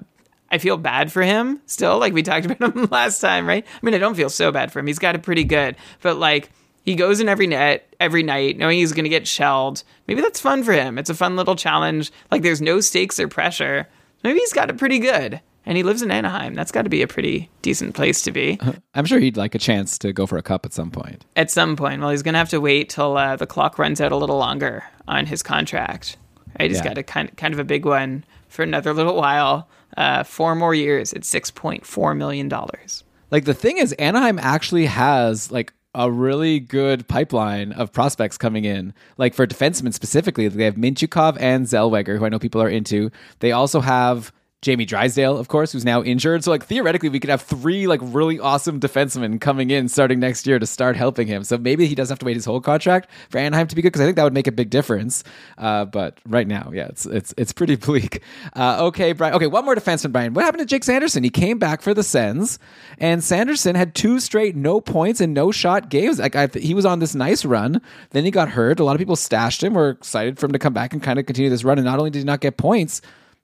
[0.50, 3.64] I feel bad for him still, like we talked about him last time, right?
[3.64, 4.88] I mean, I don't feel so bad for him.
[4.88, 6.50] He's got it pretty good, but like
[6.84, 9.84] he goes in every net every night knowing he's going to get shelled.
[10.08, 10.98] Maybe that's fun for him.
[10.98, 12.10] It's a fun little challenge.
[12.32, 13.88] Like there's no stakes or pressure.
[14.24, 16.54] Maybe he's got it pretty good and he lives in Anaheim.
[16.54, 18.58] That's got to be a pretty decent place to be.
[18.94, 21.24] I'm sure he'd like a chance to go for a cup at some point.
[21.34, 24.00] At some point, well, he's going to have to wait till uh, the clock runs
[24.00, 26.16] out a little longer on his contract.
[26.58, 26.84] Right, he's yeah.
[26.84, 29.68] got a kind kind of a big one for another little while.
[29.96, 33.04] Uh, four more years at six point four million dollars.
[33.30, 38.64] Like the thing is, Anaheim actually has like a really good pipeline of prospects coming
[38.64, 38.94] in.
[39.16, 43.10] Like for defensemen specifically, they have Mintyukov and Zellweger, who I know people are into.
[43.40, 44.32] They also have
[44.66, 46.42] Jamie Drysdale, of course, who's now injured.
[46.42, 50.44] So like theoretically, we could have three like really awesome defensemen coming in starting next
[50.44, 51.44] year to start helping him.
[51.44, 53.90] So maybe he doesn't have to wait his whole contract for Anaheim to be good
[53.90, 55.22] because I think that would make a big difference.
[55.56, 58.22] Uh, but right now, yeah, it's it's it's pretty bleak.
[58.56, 59.34] Uh, okay, Brian.
[59.34, 60.34] Okay, one more defenseman, Brian.
[60.34, 61.22] What happened to Jake Sanderson?
[61.22, 62.58] He came back for the Sens,
[62.98, 66.18] and Sanderson had two straight no points and no shot games.
[66.18, 68.80] Like I, he was on this nice run, then he got hurt.
[68.80, 69.74] A lot of people stashed him.
[69.74, 71.78] Were excited for him to come back and kind of continue this run.
[71.78, 73.00] And not only did he not get points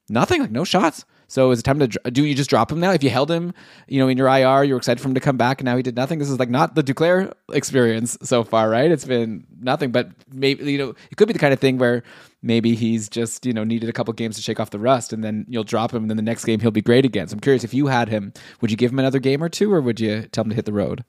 [0.09, 1.05] nothing, like no shots.
[1.33, 2.91] So is it time to do you just drop him now?
[2.91, 3.55] If you held him,
[3.89, 5.79] you know, in your IR, you were excited for him to come back, and now
[5.79, 6.19] he did nothing.
[6.19, 8.91] This is like not the Duclair experience so far, right?
[8.91, 12.03] It's been nothing, but maybe you know it could be the kind of thing where
[12.43, 15.25] maybe he's just you know needed a couple games to shake off the rust, and
[15.25, 17.29] then you'll drop him, and then the next game he'll be great again.
[17.29, 19.73] So I'm curious if you had him, would you give him another game or two,
[19.73, 21.03] or would you tell him to hit the road?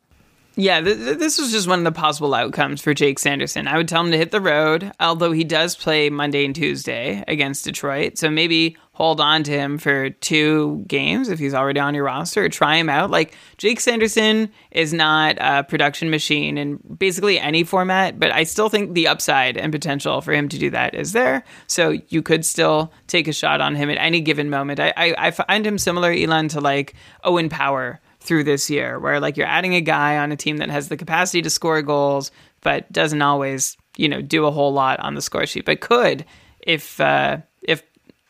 [0.56, 3.68] Yeah, th- this was just one of the possible outcomes for Jake Sanderson.
[3.68, 7.24] I would tell him to hit the road, although he does play Monday and Tuesday
[7.28, 8.18] against Detroit.
[8.18, 12.46] So maybe hold on to him for two games if he's already on your roster,
[12.46, 13.10] or try him out.
[13.10, 18.70] Like Jake Sanderson is not a production machine in basically any format, but I still
[18.70, 21.44] think the upside and potential for him to do that is there.
[21.68, 24.80] So you could still take a shot on him at any given moment.
[24.80, 29.20] I, I, I find him similar, Elon, to like Owen Power through this year, where
[29.20, 32.32] like you're adding a guy on a team that has the capacity to score goals,
[32.62, 36.24] but doesn't always, you know, do a whole lot on the score sheet, but could
[36.60, 37.84] if uh, if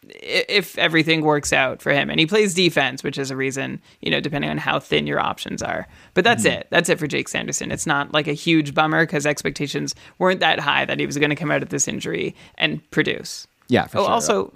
[0.09, 2.09] if everything works out for him.
[2.09, 5.19] And he plays defense which is a reason you know depending on how thin your
[5.19, 5.87] options are.
[6.13, 6.59] But that's mm-hmm.
[6.59, 6.67] it.
[6.69, 7.71] That's it for jake sanderson.
[7.71, 11.29] It's not like a huge bummer because expectations weren't that high that he was going
[11.29, 13.47] to come out of this injury and produce.
[13.67, 14.09] Yeah oh sure.
[14.09, 14.53] also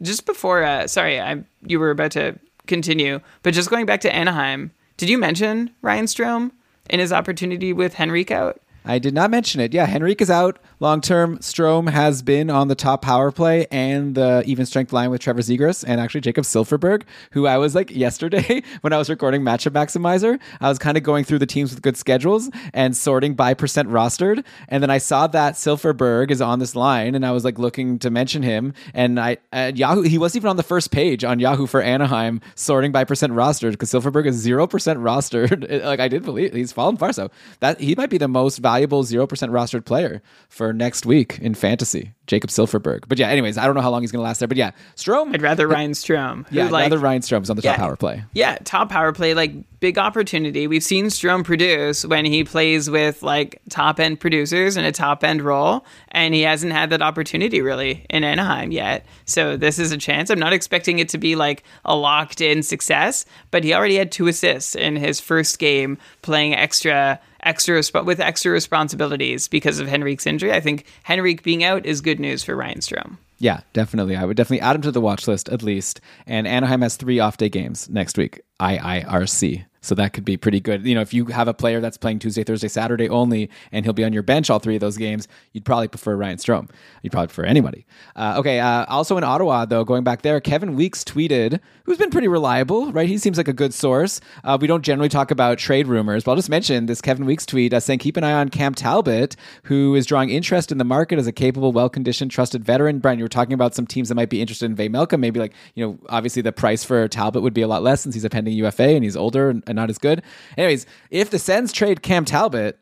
[0.00, 4.14] just before uh, sorry i you were about to continue but just going back to
[4.14, 6.50] anaheim did you mention ryan strome
[6.90, 9.72] in his opportunity with henrique out I did not mention it.
[9.72, 11.38] Yeah, Henrique is out long term.
[11.38, 15.40] Strome has been on the top power play and the even strength line with Trevor
[15.40, 19.72] Zegras and actually Jakob Silfverberg, who I was like yesterday when I was recording Matchup
[19.72, 20.40] Maximizer.
[20.60, 23.88] I was kind of going through the teams with good schedules and sorting by percent
[23.88, 24.44] rostered.
[24.68, 27.98] And then I saw that Silfverberg is on this line and I was like looking
[28.00, 28.74] to mention him.
[28.94, 32.40] And I, at Yahoo, he wasn't even on the first page on Yahoo for Anaheim
[32.56, 35.84] sorting by percent rostered because Silfverberg is 0% rostered.
[35.84, 37.12] like I did believe he's fallen far.
[37.12, 37.30] So
[37.60, 41.54] that he might be the most valuable valuable 0% rostered player for next week in
[41.54, 43.04] fantasy, Jakob Silfverberg.
[43.06, 44.48] But yeah, anyways, I don't know how long he's going to last there.
[44.48, 45.34] But yeah, Strome.
[45.34, 46.46] I'd rather Ryan Strome.
[46.50, 48.24] Yeah, I'd like, rather Ryan Strome's on the yeah, top power play.
[48.32, 50.66] Yeah, top power play, like big opportunity.
[50.66, 55.22] We've seen Strome produce when he plays with like top end producers in a top
[55.22, 59.04] end role, and he hasn't had that opportunity really in Anaheim yet.
[59.26, 60.30] So this is a chance.
[60.30, 64.10] I'm not expecting it to be like a locked in success, but he already had
[64.10, 70.26] two assists in his first game playing extra extra with extra responsibilities because of Henrique's
[70.26, 70.52] injury.
[70.52, 73.16] I think Henrique being out is good news for Ryan Strome.
[73.38, 74.14] Yeah, definitely.
[74.14, 76.00] I would definitely add him to the watch list at least.
[76.26, 78.40] And Anaheim has three off day games next week.
[78.60, 79.64] IIRC.
[79.82, 80.86] So that could be pretty good.
[80.86, 83.92] You know, if you have a player that's playing Tuesday, Thursday, Saturday only, and he'll
[83.92, 86.70] be on your bench all three of those games, you'd probably prefer Ryan Strome.
[87.02, 87.84] You'd probably prefer anybody.
[88.14, 88.60] Uh, okay.
[88.60, 92.92] Uh, also in Ottawa, though, going back there, Kevin Weekes tweeted, who's been pretty reliable,
[92.92, 93.08] right?
[93.08, 94.20] He seems like a good source.
[94.44, 97.44] Uh, we don't generally talk about trade rumors, but I'll just mention this Kevin Weekes
[97.44, 100.84] tweet uh, saying, keep an eye on Cam Talbot, who is drawing interest in the
[100.84, 103.00] market as a capable, well conditioned, trusted veteran.
[103.00, 105.18] Brian, you were talking about some teams that might be interested in Vejmelka.
[105.18, 108.14] Maybe like, you know, obviously the price for Talbot would be a lot less since
[108.14, 110.22] he's a pending UFA and he's older and, and not as good.
[110.56, 112.78] Anyways, if the Sens trade Cam Talbot,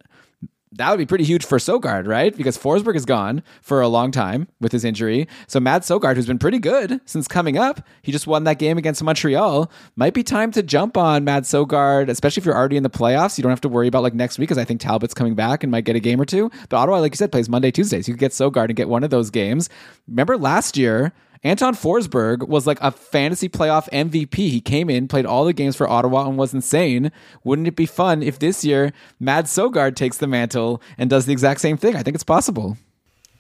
[0.73, 2.37] that would be pretty huge for Sogaard, right?
[2.37, 5.27] Because Forsberg is gone for a long time with his injury.
[5.49, 8.79] So Mads Sogaard, who's been pretty good since coming up, he just won that game
[8.79, 9.71] against Montreal.
[9.97, 13.37] Might be time to jump on Mads Sogaard, especially if you're already in the playoffs.
[13.37, 15.65] You don't have to worry about like next week because I think Talbot's coming back
[15.65, 16.51] and might get a game or two.
[16.69, 18.07] But Ottawa, like you said, plays Monday, Tuesdays.
[18.07, 19.69] You could get Sogaard and get one of those games.
[20.07, 21.13] Remember last year
[21.43, 24.35] Anton Forsberg was like a fantasy playoff MVP.
[24.35, 27.11] He came in, played all the games for Ottawa, and was insane.
[27.45, 31.33] Wouldn't it be fun if this year Mads Sogaard takes the mantle and does the
[31.33, 31.97] exact same thing?
[31.97, 32.77] I think it's possible.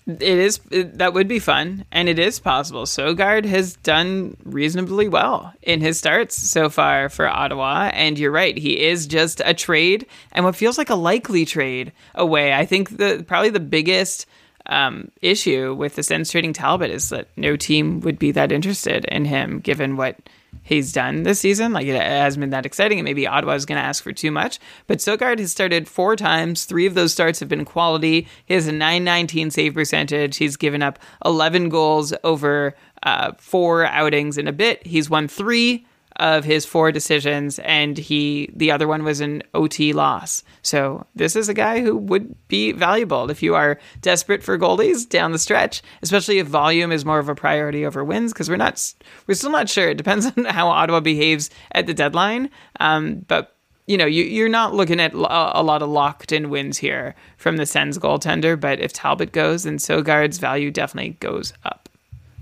[0.06, 2.84] It is it, that would be fun, and it is possible.
[2.84, 8.56] Sogaard has done reasonably well in his starts so far for Ottawa, and you're right,
[8.56, 12.54] he is just a trade and what feels like a likely trade away.
[12.54, 14.26] I think the probably the biggest
[14.66, 19.04] um, issue with the Sens trading Talbot is that no team would be that interested
[19.06, 20.16] in him given what
[20.62, 21.72] he's done this season.
[21.72, 24.30] Like it hasn't been that exciting, and maybe Ottawa is going to ask for too
[24.30, 24.58] much.
[24.86, 26.64] But Sogaard has started four times.
[26.64, 28.26] Three of those starts have been quality.
[28.46, 30.36] He has a 919 save percentage.
[30.36, 34.86] He's given up 11 goals over uh, four outings in a bit.
[34.86, 35.86] He's won three
[36.20, 40.44] of his four decisions, and he the other one was an OT loss.
[40.62, 45.08] So this is a guy who would be valuable if you are desperate for goalies
[45.08, 48.32] down the stretch, especially if volume is more of a priority over wins.
[48.32, 48.94] Because we're not,
[49.26, 49.88] we're still not sure.
[49.88, 52.50] It depends on how Ottawa behaves at the deadline.
[52.78, 53.56] Um, but
[53.86, 55.16] you know, you, are not looking at a,
[55.62, 58.60] lot of locked in wins here from the Sens goaltender.
[58.60, 61.79] But if Talbot goes, then Sogaard's value definitely goes up.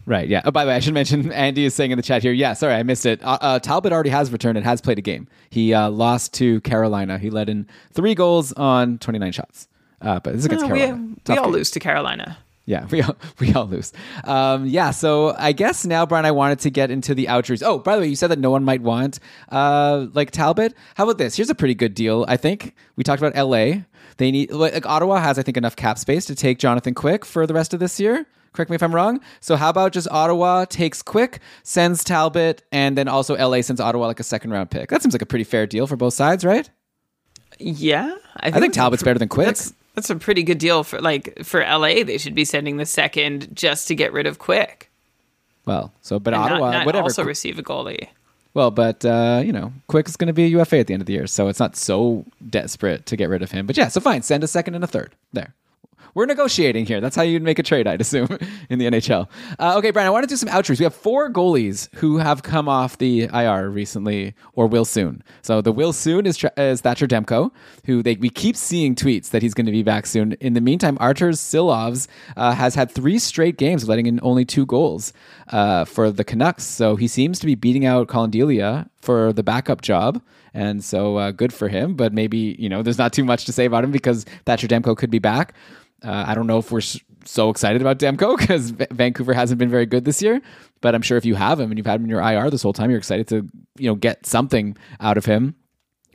[0.09, 0.26] Right.
[0.26, 0.40] Yeah.
[0.46, 2.32] Oh, by the way, I should mention Andy is saying in the chat here.
[2.32, 2.54] Yeah.
[2.54, 3.22] Sorry, I missed it.
[3.22, 5.28] Uh, uh, Talbot already has returned and has played a game.
[5.50, 7.18] He uh, lost to Carolina.
[7.18, 9.68] He led in three goals on 29 shots.
[10.00, 10.96] Uh, but this is against no, Carolina.
[10.96, 11.52] We, we all game.
[11.52, 12.38] lose to Carolina.
[12.64, 13.92] Yeah, we all, we all lose.
[14.24, 17.62] Um, yeah, so I guess now, Brian, I wanted to get into the outros.
[17.62, 20.72] Oh, by the way, you said that no one might want uh, like Talbot.
[20.94, 21.36] How about this?
[21.36, 22.24] Here's a pretty good deal.
[22.28, 23.82] I think we talked about LA.
[24.16, 27.46] They need like Ottawa has, I think, enough cap space to take Jonathan Quick for
[27.46, 28.26] the rest of this year.
[28.53, 29.20] Correct me if I'm wrong.
[29.40, 34.07] So how about just Ottawa takes Quick, sends Talbot, and then also LA sends Ottawa
[34.07, 34.90] like a second round pick.
[34.90, 36.68] That seems like a pretty fair deal for both sides, right?
[37.59, 39.46] Yeah, I think, I think Talbot's better than Quick.
[39.46, 42.05] That's, that's a pretty good deal for like for LA.
[42.05, 44.90] They should be sending the second just to get rid of Quick.
[45.66, 47.03] Well, so but and not- Ottawa, not whatever.
[47.05, 48.09] also receive a goalie.
[48.55, 51.03] well, but uh, you know, Quick is going to be a UFA at the end
[51.03, 53.66] of the year, so it's not so desperate to get rid of him.
[53.66, 55.14] But yeah, so fine, send a second and a third.
[55.32, 55.55] There.
[56.19, 57.01] We're negotiating here.
[57.01, 58.27] That's how you'd make a trade, I'd assume,
[58.69, 59.29] in the NHL.
[59.57, 60.81] Uh, okay, Brian, I want to do some outros.
[60.81, 65.23] We have four goalies who have come off the IR recently or will soon.
[65.43, 67.53] So the will soon is, is Thatcher Demko,
[67.87, 70.33] who they we keep seeing tweets that he's going to be back soon.
[70.41, 74.66] In the meantime, Artur Silovs uh, has had three straight games letting in only two
[74.66, 75.12] goals
[75.53, 76.64] uh, for the Canucks.
[76.64, 80.21] So he seems to be beating out Collin Delia for the backup job.
[80.55, 83.53] And so uh, good for him, but maybe, you know, there's not too much to
[83.53, 85.55] say about him because Thatcher Demko could be back.
[86.05, 86.82] Uh, I don't know if we're
[87.24, 90.40] so excited about Demko because Vancouver hasn't been very good this year.
[90.80, 92.62] But I'm sure if you have him and you've had him in your IR this
[92.62, 95.57] whole time, you're excited to you know get something out of him.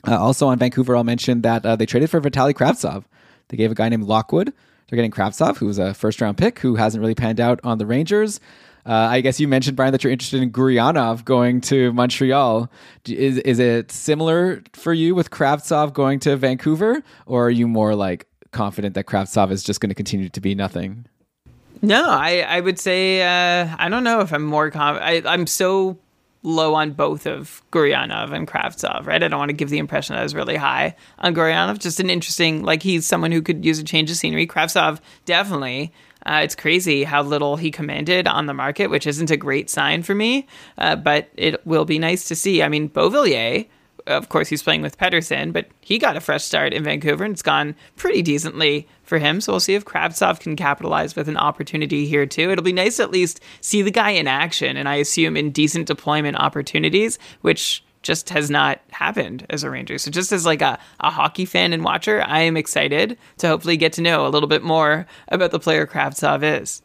[0.06, 3.04] Uh, also on Vancouver, I'll mention that uh, they traded for Vitaly Kravtsov.
[3.48, 4.52] They gave a guy named Lockwood.
[4.88, 7.78] They're getting Kravtsov, who was a first round pick who hasn't really panned out on
[7.78, 8.40] the Rangers.
[8.86, 12.70] Uh, I guess you mentioned Brian that you're interested in Gurianov going to Montreal.
[13.06, 17.94] Is is it similar for you with Kravtsov going to Vancouver, or are you more
[17.94, 21.06] like confident that Kravtsov is just going to continue to be nothing?
[21.82, 25.98] No, I, I would say uh, I don't know if I'm more I, I'm so
[26.42, 29.22] low on both of Gurianov and Kravtsov, right?
[29.22, 31.78] I don't want to give the impression that I was really high on Gurianov.
[31.78, 34.46] Just an interesting, like he's someone who could use a change of scenery.
[34.46, 35.92] Kravtsov definitely.
[36.26, 40.02] Uh, it's crazy how little he commanded on the market, which isn't a great sign
[40.02, 40.46] for me.
[40.78, 42.62] Uh, but it will be nice to see.
[42.62, 43.66] I mean, Beauvillier
[44.06, 47.32] of course, he's playing with Pettersson, but he got a fresh start in Vancouver and
[47.32, 49.40] it's gone pretty decently for him.
[49.40, 52.50] So we'll see if Kravtsov can capitalize with an opportunity here too.
[52.50, 55.50] It'll be nice to at least see the guy in action, and I assume in
[55.50, 59.96] decent deployment opportunities, which just has not happened as a Ranger.
[59.96, 63.78] So just as like a, a hockey fan and watcher, I am excited to hopefully
[63.78, 66.82] get to know a little bit more about the player Kravtsov is.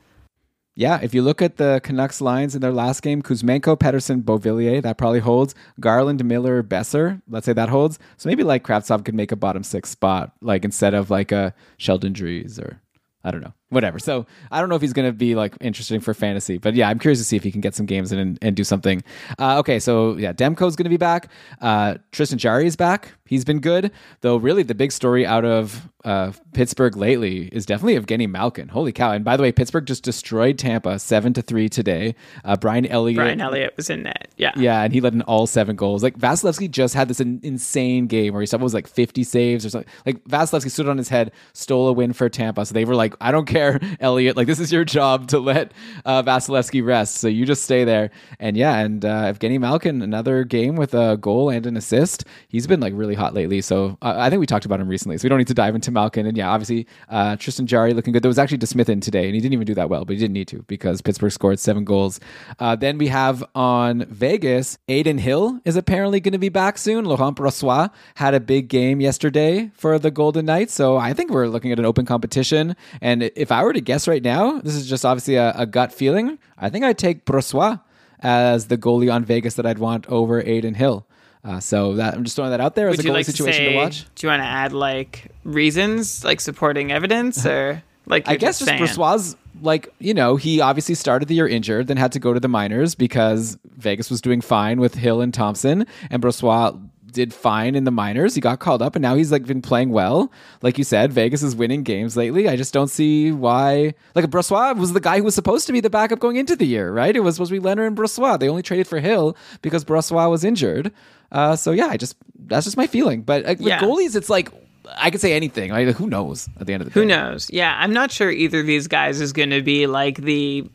[0.79, 4.81] Yeah, if you look at the Canucks lines in their last game, Kuzmenko, Pettersson, Beauvillier,
[4.81, 5.53] that probably holds.
[5.81, 7.99] Garland, Miller, Boeser, let's say that holds.
[8.15, 11.53] So maybe like Kravtsov could make a bottom six spot, like instead of like a
[11.75, 12.81] Sheldon Dries or
[13.25, 13.99] I don't know, whatever.
[13.99, 16.89] So I don't know if he's going to be like interesting for fantasy, but yeah,
[16.89, 19.03] I'm curious to see if he can get some games in and, and do something.
[19.37, 21.31] Uh, okay, so yeah, Demko's going to be back.
[21.61, 23.13] Uh, Tristan Jarry is back.
[23.25, 23.91] He's been good,
[24.21, 24.37] though.
[24.37, 28.69] Really, the big story out of uh, Pittsburgh lately is definitely Evgeny Malkin.
[28.69, 29.11] Holy cow!
[29.11, 32.15] And by the way, Pittsburgh just destroyed Tampa seven to three today.
[32.43, 33.17] Uh, Brian Elliott.
[33.17, 34.29] Brian Elliott was in net.
[34.37, 34.51] Yeah.
[34.55, 36.01] Yeah, and he led in all seven goals.
[36.01, 39.65] Like Vasilevskiy just had this in, insane game where he said was like 50 saves
[39.65, 39.91] or something.
[40.05, 42.65] Like Vasilevskiy stood on his head, stole a win for Tampa.
[42.65, 43.58] So they were like, I don't care,
[43.99, 44.37] Elliott.
[44.37, 45.73] Like this is your job to let
[46.05, 47.15] uh, Vasilevskiy rest.
[47.15, 48.11] So you just stay there.
[48.39, 52.25] And yeah, and uh, Evgeny Malkin, another game with a goal and an assist.
[52.47, 53.61] He's been like really hot lately.
[53.61, 55.17] So uh, I think we talked about him recently.
[55.17, 56.25] So we don't need to dive into Malkin.
[56.25, 58.23] And yeah, obviously uh, Tristan Jarry looking good.
[58.23, 60.19] There was actually DeSmith in today, and he didn't even do that well, but he
[60.19, 62.19] didn't need to because Pittsburgh scored seven goals.
[62.59, 67.05] Uh, then we have on Vegas, Adin Hill is apparently going to be back soon.
[67.05, 71.47] Laurent Brossoit had a big game yesterday for the Golden Knights, so I think we're
[71.47, 72.75] looking at an open competition.
[73.01, 75.91] And if I were to guess right now, this is just obviously a, a gut
[75.91, 76.39] feeling.
[76.57, 77.81] I think I'd take Brossoit
[78.21, 81.05] as the goalie on Vegas that I'd want over Adin Hill.
[81.43, 83.63] Uh, so that I'm just throwing that out there as Would a goalie like situation
[83.63, 84.05] to, to, watch.
[84.15, 88.69] Do you want to add like reasons, like supporting evidence, or like I guess just
[88.69, 88.83] saying?
[88.83, 92.41] Brossoit, like, you know, he obviously started the year injured, then had to go to
[92.41, 96.77] the minors because Vegas was doing fine with Hill and Thompson, and Brossoit
[97.11, 98.35] did fine in the minors.
[98.35, 100.31] He got called up, and now he's like been playing well.
[100.61, 102.47] Like you said, Vegas is winning games lately.
[102.47, 103.93] I just don't see why.
[104.15, 106.65] Like Brossoit was the guy who was supposed to be the backup going into the
[106.65, 107.15] year, right?
[107.15, 108.39] It was supposed to be Leonard and Brossoit.
[108.39, 110.91] They only traded for Hill because Brossoit was injured.
[111.31, 113.21] Uh, so yeah, I just that's just my feeling.
[113.21, 114.49] But uh, with goalies, it's like
[114.97, 115.71] I could say anything.
[115.71, 116.99] Like, who knows at the end of the day?
[116.99, 117.49] Who knows?
[117.51, 120.69] Yeah, I'm not sure either of these guys is going to be like the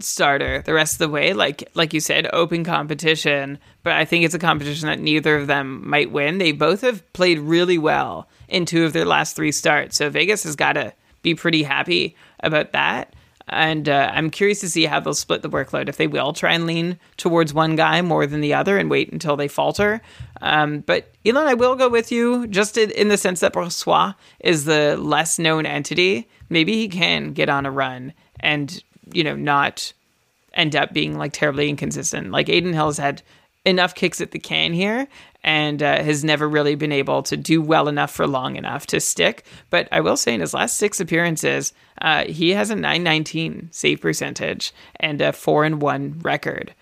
[0.00, 1.32] starter the rest of the way.
[1.32, 5.46] Like like you said, open competition, but I think it's a competition that neither of
[5.46, 6.38] them might win.
[6.38, 10.44] They both have played really well in two of their last three starts, so Vegas
[10.44, 10.92] has got to
[11.22, 13.14] be pretty happy about that.
[13.48, 15.88] And uh, I'm curious to see how they'll split the workload.
[15.88, 19.12] If they will try and lean towards one guy more than the other and wait
[19.12, 20.00] until they falter.
[20.40, 24.64] Um, but Elon, I will go with you just in, the sense that Brossoit is
[24.64, 26.28] the less known entity.
[26.48, 28.82] Maybe he can get on a run and,
[29.12, 29.92] you know, not
[30.52, 32.30] end up being like terribly inconsistent.
[32.30, 33.22] Like Adin Hill has had
[33.64, 35.08] enough kicks at the can here
[35.42, 39.00] and uh, has never really been able to do well enough for long enough to
[39.00, 39.44] stick.
[39.70, 44.00] But I will say, in his last six appearances, uh, he has a 919 save
[44.00, 46.74] percentage and a 4 and 1 record.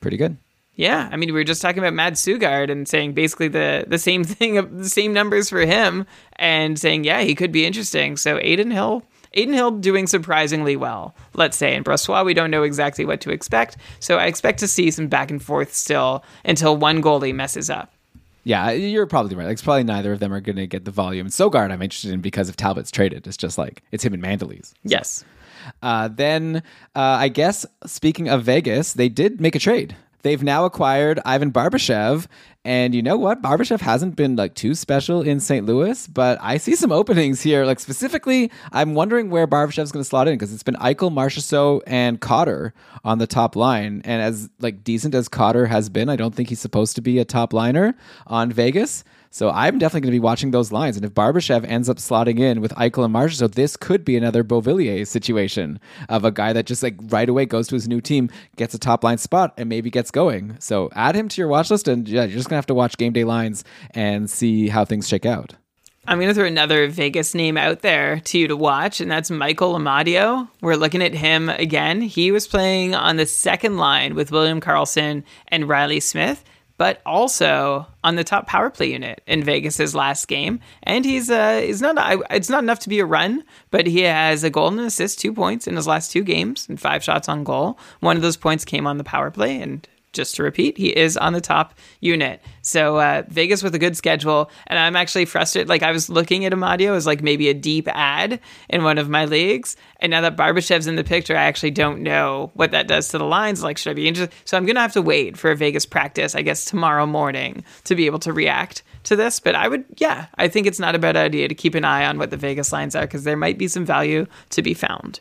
[0.00, 0.36] Pretty good.
[0.74, 3.98] Yeah, I mean, we were just talking about Mads Sogaard and saying basically the the
[3.98, 6.06] same thing, the same numbers for him,
[6.36, 8.16] and saying, yeah, he could be interesting.
[8.16, 9.02] So Adin Hill
[9.34, 11.74] Adin Hill doing surprisingly well, let's say.
[11.74, 13.76] In Brossoit, we don't know exactly what to expect.
[14.00, 17.92] So I expect to see some back and forth still until one goalie messes up.
[18.44, 19.44] Yeah, you're probably right.
[19.44, 21.26] Like, it's probably neither of them are going to get the volume.
[21.26, 24.22] And Sogaard, I'm interested in because if Talbot's traded, it's just like it's him and
[24.22, 24.72] Mandolese.
[24.84, 25.24] Yes.
[25.82, 26.62] Uh, then
[26.96, 29.94] uh, I guess speaking of Vegas, they did make a trade.
[30.22, 32.26] They've now acquired Ivan Barbashev,
[32.68, 33.40] and you know what?
[33.40, 35.64] Barbashev hasn't been like too special in St.
[35.64, 37.64] Louis, but I see some openings here.
[37.64, 41.80] Like specifically, I'm wondering where Barbashev's going to slot in because it's been Eichel, Marchessault,
[41.86, 44.02] and Cotter on the top line.
[44.04, 47.18] And as like decent as Cotter has been, I don't think he's supposed to be
[47.18, 47.94] a top liner
[48.26, 49.02] on Vegas.
[49.30, 50.96] So I'm definitely going to be watching those lines.
[50.96, 54.16] And if Barbashev ends up slotting in with Eichel and Marchessault, so this could be
[54.16, 58.00] another Beauvillier situation of a guy that just like right away goes to his new
[58.00, 60.56] team, gets a top line spot, and maybe gets going.
[60.60, 62.74] So add him to your watch list, and yeah, you're just going to have to
[62.74, 65.54] watch game day lines and see how things shake out.
[66.06, 69.30] I'm going to throw another Vegas name out there to you to watch, and that's
[69.30, 70.48] Michael Amadio.
[70.62, 72.00] We're looking at him again.
[72.00, 76.44] He was playing on the second line with William Karlsson and Reilly Smith
[76.78, 80.60] but also on the top power play unit in Vegas's last game.
[80.84, 81.96] And he's uh, he's not
[82.30, 85.18] it's not enough to be a run, but he has a goal and an assist,
[85.18, 87.78] two points in his last two games, and five shots on goal.
[88.00, 91.16] One of those points came on the power play, and just to repeat, he is
[91.16, 92.42] on the top unit.
[92.62, 95.68] So uh, Vegas with a good schedule, and I'm actually frustrated.
[95.68, 99.08] Like I was looking at Amadio as like maybe a deep ad in one of
[99.08, 102.88] my leagues, and now that Barbashev's in the picture, I actually don't know what that
[102.88, 103.62] does to the lines.
[103.62, 104.34] Like, should I be interested?
[104.44, 107.94] So I'm gonna have to wait for a Vegas practice, I guess tomorrow morning, to
[107.94, 109.40] be able to react to this.
[109.40, 112.06] But I would, yeah, I think it's not a bad idea to keep an eye
[112.06, 115.20] on what the Vegas lines are because there might be some value to be found.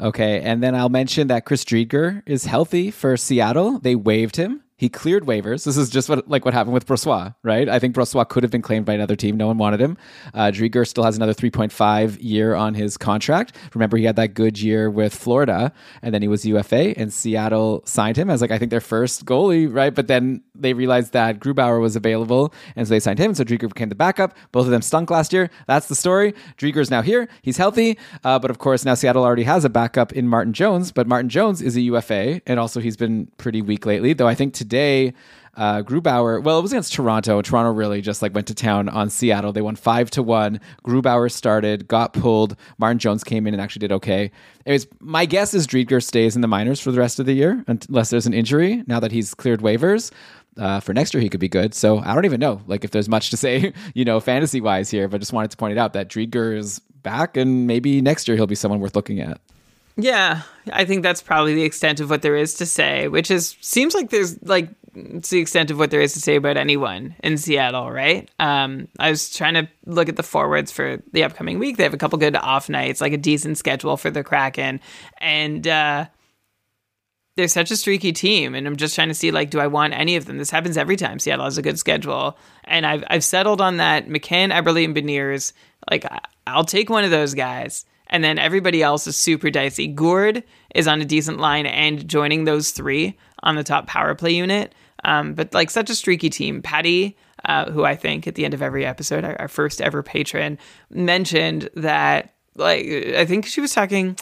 [0.00, 3.78] Okay, and then I'll mention that Chris Driedger is healthy for Seattle.
[3.78, 4.63] They waived him.
[4.76, 5.64] He cleared waivers.
[5.64, 7.68] This is just what like what happened with Brossoit, right?
[7.68, 9.36] I think Brossoit could have been claimed by another team.
[9.36, 9.96] No one wanted him.
[10.32, 13.54] Uh, Driedger still has another 3.5 year on his contract.
[13.74, 15.72] Remember, he had that good year with Florida,
[16.02, 19.24] and then he was UFA, and Seattle signed him as like I think their first
[19.24, 19.94] goalie, right?
[19.94, 23.32] But then they realized that Grubauer was available, and so they signed him.
[23.34, 24.36] So Driedger became the backup.
[24.50, 25.50] Both of them stunk last year.
[25.68, 26.34] That's the story.
[26.58, 27.28] Driedger is now here.
[27.42, 30.90] He's healthy, uh, but of course now Seattle already has a backup in Martin Jones.
[30.90, 34.14] But Martin Jones is a UFA, and also he's been pretty weak lately.
[34.14, 35.14] Though I think today
[35.56, 37.40] uh, Grubauer, well, it was against Toronto.
[37.42, 39.52] Toronto really just like went to town on Seattle.
[39.52, 40.60] They won five to one.
[40.84, 42.56] Grubauer started, got pulled.
[42.78, 44.30] Martin Jones came in and actually did okay.
[44.66, 47.64] Anyways, my guess is Driedger stays in the minors for the rest of the year
[47.66, 48.82] unless there's an injury.
[48.86, 50.10] Now that he's cleared waivers.
[50.56, 51.74] Uh, for next year, he could be good.
[51.74, 54.90] So I don't even know, like if there's much to say, you know, fantasy wise
[54.90, 55.08] here.
[55.08, 58.36] But just wanted to point it out that Driedger is back, and maybe next year
[58.36, 59.40] he'll be someone worth looking at.
[59.96, 60.42] Yeah,
[60.72, 63.94] I think that's probably the extent of what there is to say, which is seems
[63.94, 67.36] like there's like it's the extent of what there is to say about anyone in
[67.36, 68.28] Seattle, right?
[68.40, 71.76] Um, I was trying to look at the forwards for the upcoming week.
[71.76, 74.80] They have a couple good off nights, like a decent schedule for the Kraken,
[75.18, 76.06] and uh,
[77.36, 78.56] they're such a streaky team.
[78.56, 80.38] And I'm just trying to see like, do I want any of them?
[80.38, 84.08] This happens every time Seattle has a good schedule, and I've I've settled on that
[84.08, 85.52] McCann, Eberle, and Beniers.
[85.88, 86.04] Like,
[86.48, 87.84] I'll take one of those guys
[88.14, 89.88] and then everybody else is super dicey.
[89.88, 94.30] Gourde is on a decent line and joining those three on the top power play
[94.30, 94.72] unit.
[95.02, 96.62] Um, but like such a streaky team.
[96.62, 100.04] Patty, uh, who I think at the end of every episode, our, our first ever
[100.04, 100.58] patron,
[100.90, 104.16] mentioned that like I think she was talking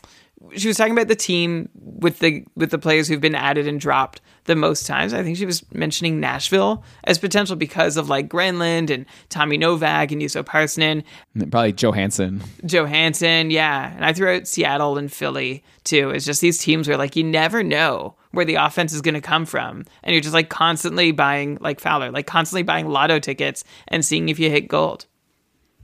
[0.56, 3.78] she was talking about the team with the with the players who've been added and
[3.78, 5.14] dropped the most times.
[5.14, 10.10] I think she was mentioning Nashville as potential because of like Granlund and Tommy Novak
[10.10, 11.04] and Juuso Parssinen.
[11.50, 12.42] Probably Johansson.
[12.64, 13.92] Johansson, yeah.
[13.94, 16.10] And I threw out Seattle and Philly too.
[16.10, 19.20] It's just these teams where like you never know where the offense is going to
[19.20, 19.84] come from.
[20.02, 24.28] And you're just like constantly buying like Fowler, like constantly buying lotto tickets and seeing
[24.28, 25.06] if you hit gold.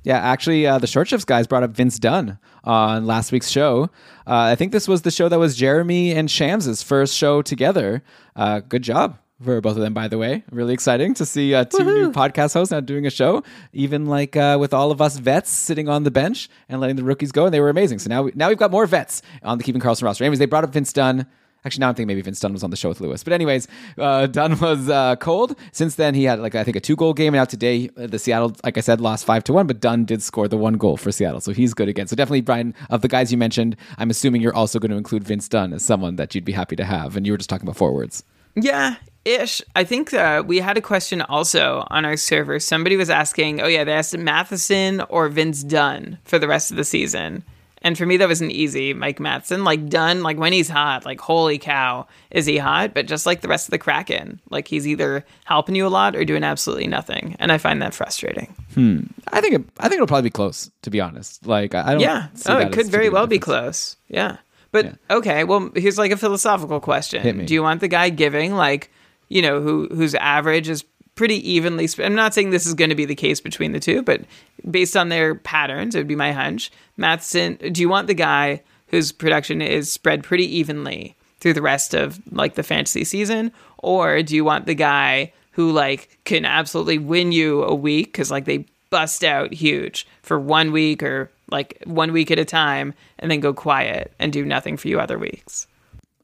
[0.05, 3.91] Yeah, actually, uh, the short shifts guys brought up Vince Dunn on last week's show.
[4.27, 8.03] Uh, I think this was the show that was Jeremy and Shams's first show together.
[8.37, 10.45] Uh, good job for both of them, by the way.
[10.51, 11.95] Really exciting to see uh, 2 Woo-hoo.
[11.95, 13.43] new podcast hosts now doing a show,
[13.73, 17.05] even like uh, with all of us vets sitting on the bench and letting the
[17.05, 17.99] rookies go, and they were amazing.
[17.99, 20.25] So now, we, now we've got more vets on the Keeping Karlsson roster.
[20.25, 21.27] Anyways, they brought up Vince Dunn.
[21.65, 23.25] Actually, now I'm thinking maybe Vince Dunn was on the show with Lewis.
[23.25, 23.67] But anyways,
[23.99, 25.59] uh, Dunn was uh, cold.
[25.73, 28.07] Since then, he had like I think a two goal game, and now today uh,
[28.07, 29.67] the Seattle, like I said, lost five to one.
[29.67, 32.07] But Dunn did score the one goal for Seattle, so he's good again.
[32.07, 35.25] So definitely, Brian, of the guys you mentioned, I'm assuming you're also going to include
[35.25, 37.17] Vince Dunn as someone that you'd be happy to have.
[37.17, 38.23] And you were just talking about forwards.
[38.55, 39.63] Yeah, ish.
[39.77, 42.59] I think uh, we had a question also on our server.
[42.59, 46.77] Somebody was asking, oh, yeah, they asked Matheson or Vince Dunn for the rest of
[46.77, 47.45] the season.
[47.83, 49.65] And for me, that was an easy Mike Matheson.
[49.65, 52.93] Like Dunn, like when he's hot, like holy cow, is he hot?
[52.95, 56.17] But just like the rest of the Kraken, like he's either helping you a lot
[56.17, 58.55] or doing absolutely nothing, and I find that frustrating.
[58.75, 59.01] Hmm.
[59.33, 60.71] I think it, I think it'll probably be close.
[60.83, 62.01] To be honest, like I don't.
[62.01, 62.29] Yeah.
[62.35, 63.97] see Oh, it could very well be close.
[64.09, 64.39] Yeah.
[64.71, 64.93] But Yeah.
[65.11, 67.47] okay, well, here's like a philosophical question.
[67.47, 68.91] Do you want the guy giving like,
[69.29, 72.91] you know, who whose average is pretty evenly sp- I'm not saying this is going
[72.91, 74.21] to be the case between the two, but
[74.69, 76.71] based on their patterns, it would be my hunch.
[76.97, 81.95] Matheson, do you want the guy whose production is spread pretty evenly through the rest
[81.95, 86.99] of like the fantasy season or do you want the guy who like can absolutely
[86.99, 91.81] win you a week cuz like they bust out huge for one week or like
[91.85, 95.19] one week at a time and then go quiet and do nothing for you other
[95.19, 95.67] weeks.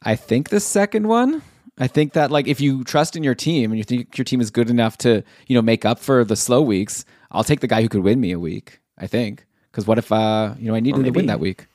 [0.03, 1.43] I think the second one.
[1.77, 4.41] I think that like if you trust in your team and you think your team
[4.41, 7.05] is good enough to you know make up for the slow weeks,
[7.35, 8.81] I'll take the guy who could win me a week.
[8.97, 11.67] I think because what if uh you know I needed to win that week?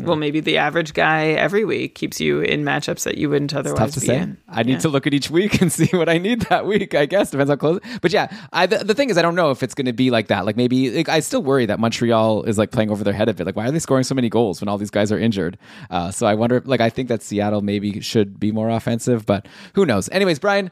[0.00, 3.78] Well, maybe the average guy every week keeps you in matchups that you wouldn't otherwise
[3.80, 4.18] Tough to be say.
[4.18, 4.38] in.
[4.48, 4.78] I need Yeah.
[4.78, 6.94] to look at each week and see what I need that week.
[6.94, 7.80] I guess depends how close.
[8.00, 10.12] But yeah, I, the, the thing is, I don't know if it's going to be
[10.12, 10.46] like that.
[10.46, 13.34] Like maybe like, I still worry that Montreal is like playing over their head a
[13.34, 13.44] bit.
[13.44, 15.58] Like why are they scoring so many goals when all these guys are injured?
[15.90, 16.62] Uh, so I wonder.
[16.64, 20.08] Like I think that Seattle maybe should be more offensive, but who knows?
[20.10, 20.70] Anyways, Brian.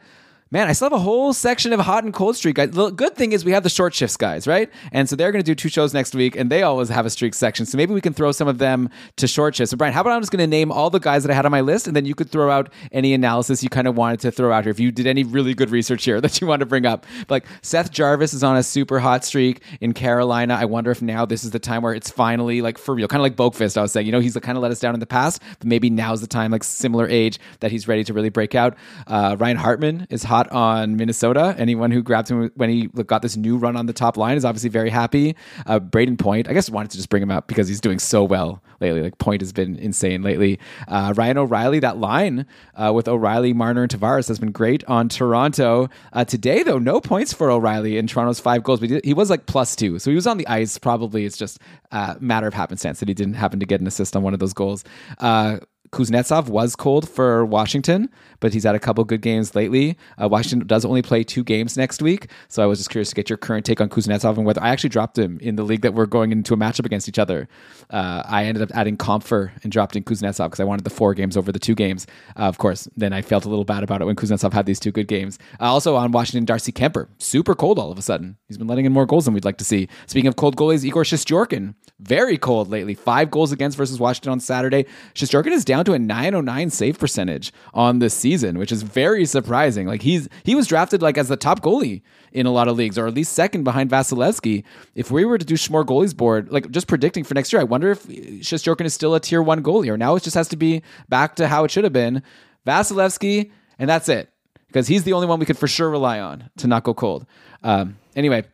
[0.53, 2.71] Man, I still have a whole section of hot and cold streak guys.
[2.71, 4.71] The good thing is we have the short shifts guys, right?
[4.93, 7.11] And so they're going to do two shows next week, and they always have a
[7.11, 7.67] streak section.
[7.67, 9.73] So maybe we can throw some of them to short shifts.
[9.73, 11.47] So Brian, how about I'm just going to name all the guys that I had
[11.47, 14.21] on my list, and then you could throw out any analysis you kind of wanted
[14.21, 14.71] to throw out here.
[14.71, 17.45] If you did any really good research here that you want to bring up, like
[17.63, 20.55] Seth Jarvis is on a super hot streak in Carolina.
[20.55, 23.19] I wonder if now this is the time where it's finally like for real, kind
[23.19, 23.77] of like Boqvist.
[23.77, 25.67] I was saying, you know, he's kind of let us down in the past, but
[25.67, 28.77] maybe now's the time, like similar age, that he's ready to really break out.
[29.09, 31.55] Uh, Ryan Hartman is hot on Minnesota.
[31.59, 34.45] Anyone who grabbed him when he got this new run on the top line is
[34.45, 35.35] obviously very happy.
[35.67, 38.23] Uh, Brayden Point, I guess wanted to just bring him up because he's doing so
[38.25, 39.03] well lately.
[39.03, 40.59] Like Point has been insane lately.
[40.89, 45.09] Uh, Ryan O'Reilly, that line uh, with O'Reilly, Marner, and Tavares has been great on
[45.09, 45.89] Toronto.
[46.13, 49.31] Uh, today, though, no points for O'Reilly in Toronto's five goals, but he- he was
[49.31, 49.99] like plus two.
[49.99, 50.79] So he was on the ice.
[50.79, 51.59] Probably it's just
[51.93, 54.41] a matter of happenstance that he didn't happen to get an assist on one of
[54.41, 54.85] those goals.
[55.19, 55.59] Uh,
[55.93, 58.11] Kuznetsov was cold for Washington,
[58.41, 59.97] but he's had a couple good games lately.
[60.21, 63.15] Uh, Washington does only play two games next week, so I was just curious to
[63.15, 65.83] get your current take on Kuznetsov and whether I actually dropped him in the league
[65.83, 67.49] that we're going into a matchup against each other.
[67.91, 71.15] Uh, I ended up adding Comfer and dropped in Kuznetsov because I wanted the four
[71.15, 72.07] games over the two games.
[72.37, 74.81] Uh, of course, then I felt a little bad about it when Kuznetsov had these
[74.81, 75.39] two good games.
[75.61, 78.37] Uh, also on Washington, Darcy Kuemper, super cold all of a sudden.
[78.49, 79.89] He's been letting in more goals than we'd like to see.
[80.07, 82.95] Speaking of cold goalies, Igor Shesterkin, very cold lately.
[82.95, 84.87] Five goals against versus Washington on Saturday.
[85.15, 89.87] Shesterkin is down to a 909 save percentage on this season, which is very surprising.
[89.87, 92.03] Like he's he was drafted like as the top goalie
[92.33, 94.65] in a lot of leagues, or at least second behind Vasilevskiy.
[94.97, 97.65] If we were to do Schmore goalies board, like just predicting for next year, I
[97.65, 98.05] wonder if
[98.49, 101.37] Shesterkin is still a tier one goalie, or now it just has to be back
[101.37, 102.21] to how it should have been.
[102.67, 104.29] Vasilevskiy, and that's it.
[104.67, 107.27] Because he's the only one we could for sure rely on to not go cold.
[107.63, 108.45] Um, anyway,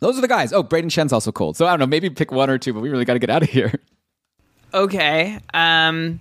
[0.00, 0.52] those are the guys.
[0.52, 1.56] Oh, Brayden Schenn's also cold.
[1.56, 3.30] So I don't know, maybe pick one or two, but we really got to get
[3.30, 3.72] out of here.
[4.74, 5.38] Okay.
[5.54, 6.20] Um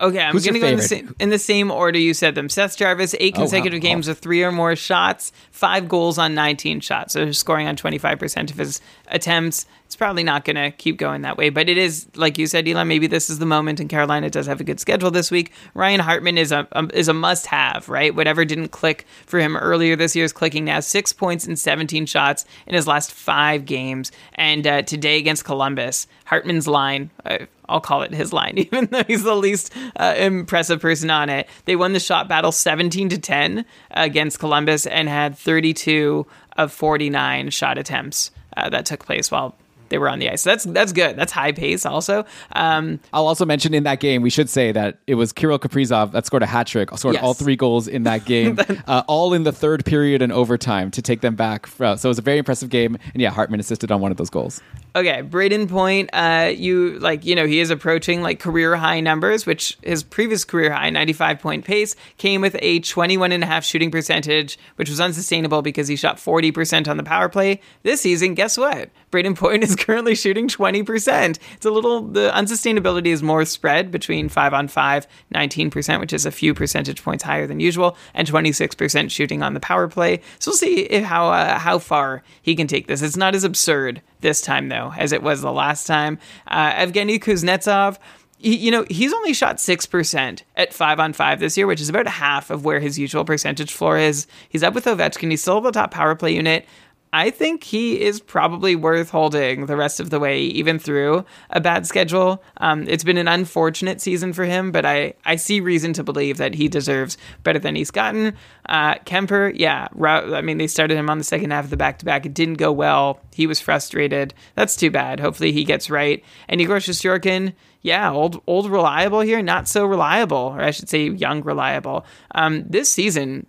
[0.00, 2.34] Okay, I'm Who's going to go in the, same, in the same order you said
[2.34, 2.48] them.
[2.48, 3.44] Seth Jarvis, eight Oh, wow.
[3.44, 7.12] consecutive games with three or more shots, five goals on 19 shots.
[7.12, 9.66] So he's scoring on 25% of his attempts.
[9.84, 12.66] It's probably not going to keep going that way, but it is, like you said,
[12.68, 15.52] Elon, maybe this is the moment, and Carolina does have a good schedule this week.
[15.74, 18.14] Ryan Hartman is a, um, is a must have, right?
[18.14, 20.78] Whatever didn't click for him earlier this year is clicking now.
[20.78, 24.12] Six points and 17 shots in his last five games.
[24.36, 27.38] And uh, today against Columbus, Hartman's line, uh,
[27.70, 31.48] I'll call it his line, even though he's the least uh, impressive person on it.
[31.64, 37.50] They won the shot battle 17 to 10 against Columbus and had 32 of 49
[37.50, 39.54] shot attempts uh, that took place while
[39.88, 40.42] they were on the ice.
[40.42, 41.16] So that's that's good.
[41.16, 41.84] That's high pace.
[41.84, 45.58] Also, um, I'll also mention in that game, we should say that it was Kirill
[45.58, 47.24] Kaprizov that scored a hat trick, scored Yes.
[47.24, 48.56] all three goals in that game,
[48.86, 51.66] uh, all in the third period and overtime to take them back.
[51.66, 52.96] fro- So it was a very impressive game.
[53.14, 54.60] And yeah, Hartman assisted on one of those goals.
[54.96, 59.46] Okay, Brayden Point, uh, you like, you know, he is approaching like career high numbers,
[59.46, 63.64] which his previous career high, 95 point pace, came with a 21 and a half
[63.64, 67.60] shooting percentage, which was unsustainable because he shot 40% on the power play.
[67.84, 68.90] This season, guess what?
[69.10, 71.38] Brayden Point is currently shooting 20%.
[71.54, 76.26] It's a little, the unsustainability is more spread between 5 on 5, 19%, which is
[76.26, 80.20] a few percentage points higher than usual, and 26% shooting on the power play.
[80.38, 83.02] So we'll see if how, uh, how far he can take this.
[83.02, 86.18] It's not as absurd this time, though, as it was the last time.
[86.46, 87.98] Uh, Evgeny Kuznetsov,
[88.38, 91.88] he, you know, he's only shot 6% at 5 on 5 this year, which is
[91.88, 94.26] about half of where his usual percentage floor is.
[94.48, 95.30] He's up with Ovechkin.
[95.30, 96.66] He's still the top power play unit.
[97.12, 101.60] I think he is probably worth holding the rest of the way, even through a
[101.60, 102.42] bad schedule.
[102.58, 106.36] Um, it's been an unfortunate season for him, but I, I see reason to believe
[106.36, 108.36] that he deserves better than he's gotten.
[108.66, 111.98] Uh, Kuemper, yeah, I mean, they started him on the second half of the back
[111.98, 112.26] to back.
[112.26, 113.20] It didn't go well.
[113.34, 114.32] He was frustrated.
[114.54, 115.18] That's too bad.
[115.18, 116.22] Hopefully he gets right.
[116.48, 121.08] And Igor Shesterkin, yeah, old old reliable here, not so reliable, or I should say
[121.08, 122.04] young reliable.
[122.34, 123.46] Um, this season,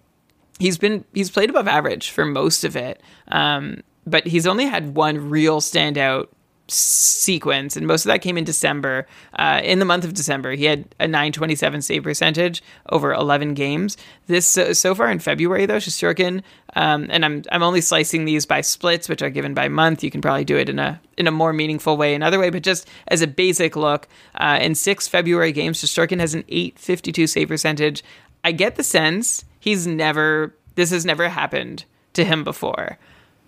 [0.61, 4.95] he's been he's played above average for most of it, um, but he's only had
[4.95, 6.27] one real standout
[6.67, 9.07] sequence, and most of that came in December.
[9.33, 13.97] Uh, in the month of December, he had a 927 save percentage over 11 games.
[14.27, 16.43] This so, far in February, though, Shesterkin,
[16.75, 20.03] um, and I'm I'm only slicing these by splits, which are given by month.
[20.03, 22.63] You can probably do it in a in a more meaningful way another way, but
[22.63, 27.47] just as a basic look, uh, in six February games, Shesterkin has an 852 save
[27.47, 28.03] percentage.
[28.43, 32.97] I get the sense he's never this has never happened to him before.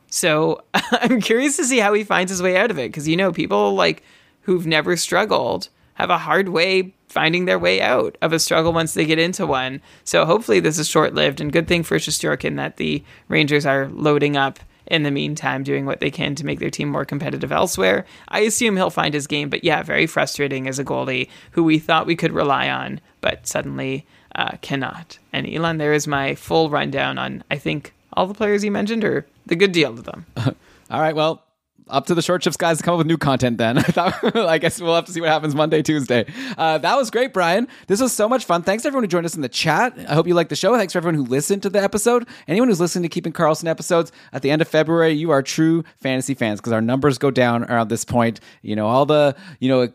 [0.09, 3.17] So I'm curious to see how he finds his way out of it because you
[3.17, 4.03] know people like
[4.41, 8.93] who've never struggled have a hard way finding their way out of a struggle once
[8.93, 9.81] they get into one.
[10.03, 13.87] So hopefully this is short lived and good thing for Shesterkin that the Rangers are
[13.89, 17.51] loading up in the meantime, doing what they can to make their team more competitive
[17.51, 18.05] elsewhere.
[18.27, 21.79] I assume he'll find his game, but yeah, very frustrating as a goalie who we
[21.79, 25.17] thought we could rely on, but suddenly uh, cannot.
[25.31, 29.03] And Elon, there is my full rundown on, I think, all the players you mentioned,
[29.03, 30.25] or the good deal of them.
[30.37, 31.43] all right, well,
[31.89, 33.77] up to the short shifts guys to come up with new content then.
[33.97, 36.25] I I guess we'll have to see what happens Monday, Tuesday.
[36.57, 37.67] Uh, that was great, Brian.
[37.87, 38.63] This was so much fun.
[38.63, 39.93] Thanks to everyone who joined us in the chat.
[40.07, 40.75] I hope you liked the show.
[40.77, 42.27] Thanks for everyone who listened to the episode.
[42.47, 45.83] Anyone who's listening to Keeping Carlson episodes at the end of February, you are true
[45.99, 48.39] fantasy fans because our numbers go down around this point.
[48.61, 49.89] You know, all the, you know,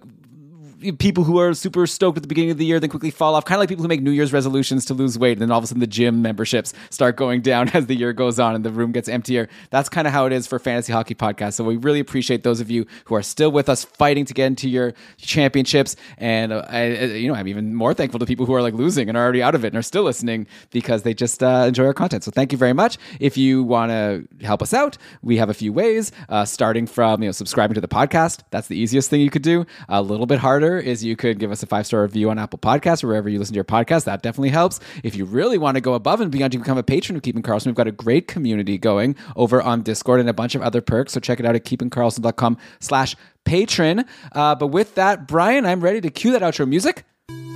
[0.99, 3.45] people who are super stoked at the beginning of the year then quickly fall off,
[3.45, 5.59] kind of like people who make New Year's resolutions to lose weight, and then all
[5.59, 8.65] of a sudden the gym memberships start going down as the year goes on and
[8.65, 9.49] the room gets emptier.
[9.71, 11.55] That's kind of how it is for fantasy hockey podcasts.
[11.55, 14.47] So we really appreciate those of you who are still with us, fighting to get
[14.47, 18.55] into your championships, and uh, I, you know I'm even more thankful to people who
[18.55, 21.15] are like losing and are already out of it and are still listening because they
[21.15, 22.25] just uh, enjoy our content.
[22.25, 22.99] So thank you very much.
[23.21, 26.13] If you want to help us out, we have a few ways.
[26.29, 29.43] Uh, starting from you know subscribing to the podcast, that's the easiest thing you could
[29.43, 29.67] do.
[29.89, 32.59] A little bit harder is you could give us a five star review on Apple
[32.59, 34.05] Podcasts or wherever you listen to your podcast.
[34.05, 34.81] That definitely helps.
[35.03, 37.43] If you really want to go above and beyond to become a patron of Keeping
[37.43, 37.67] Karlsson.
[37.67, 41.13] we've got a great community going over on Discord and a bunch of other perks.
[41.13, 44.05] So check it out at keepingkarlsson.com slash patron.
[44.33, 47.05] Uh, but with that, Brian, I'm ready to cue that outro music.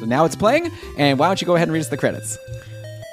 [0.01, 0.70] So now it's playing.
[0.98, 2.39] And why don't you go ahead and read us the credits?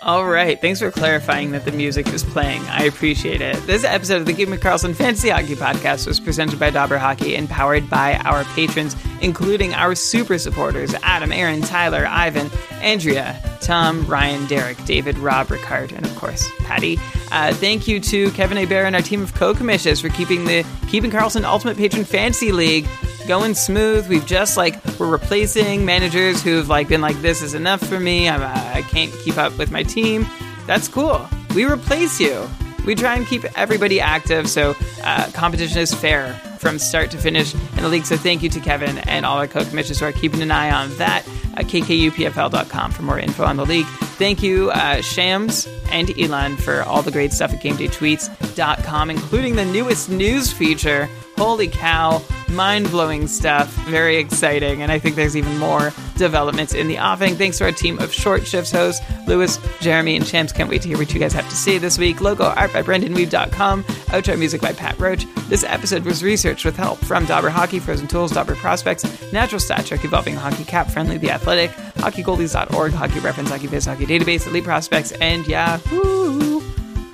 [0.02, 0.60] All right.
[0.62, 2.62] Thanks for clarifying that the music is playing.
[2.68, 3.58] I appreciate it.
[3.68, 7.50] This episode of the Keeping Karlsson Fantasy Hockey Podcast was presented by Dobber Hockey and
[7.50, 12.50] powered by our patrons, including our super supporters Adam, Aaron, Tyler, Ivan,
[12.82, 16.98] Andrea, Tom, Ryan, Derek, David, Rob, Ricard, and of course, Patty.
[17.34, 21.12] Uh, thank you to Kevin Abear and our team of co-commissioners for keeping the Keeping
[21.12, 22.88] Karlsson Ultimate Patron Fantasy League
[23.28, 24.08] going smooth.
[24.08, 28.28] We've just like we're replacing managers who've like been like this is enough for me.
[28.28, 30.26] I'm, uh, I can't keep up with my team.
[30.66, 31.28] That's cool.
[31.56, 32.48] We replace you.
[32.86, 37.54] We try and keep everybody active so uh, competition is fair from start to finish
[37.54, 38.06] in the league.
[38.06, 40.96] So thank you to Kevin and all our co-commissioners who are keeping an eye on
[40.98, 43.86] that at kkupfl.com for more info on the league.
[44.18, 49.66] Thank you, uh, Shams and Elon, for all the great stuff at GameDayTweets.com, including the
[49.66, 51.10] newest news feature
[51.40, 53.70] Holy cow, mind blowing stuff.
[53.86, 54.82] Very exciting.
[54.82, 57.36] And I think there's even more developments in the offing.
[57.36, 60.52] Thanks to our team of short shifts hosts, Lewis, Jeremy, and Champs.
[60.52, 62.20] Can't wait to hear what you guys have to say this week.
[62.20, 63.84] Logo art by BrendanWeave.com.
[63.84, 65.26] Outro music by Pat Roach.
[65.48, 69.86] This episode was researched with help from Dobber Hockey, Frozen Tools, Dobber Prospects, Natural Stat
[69.86, 75.14] Trick, Evolving Hockey, Cap Friendly, The Athletic, HockeyGoldies.org, Hockey Reference, HockeyViz, Hockey Database, Elite Prospects,
[75.14, 76.49] and Yahoo!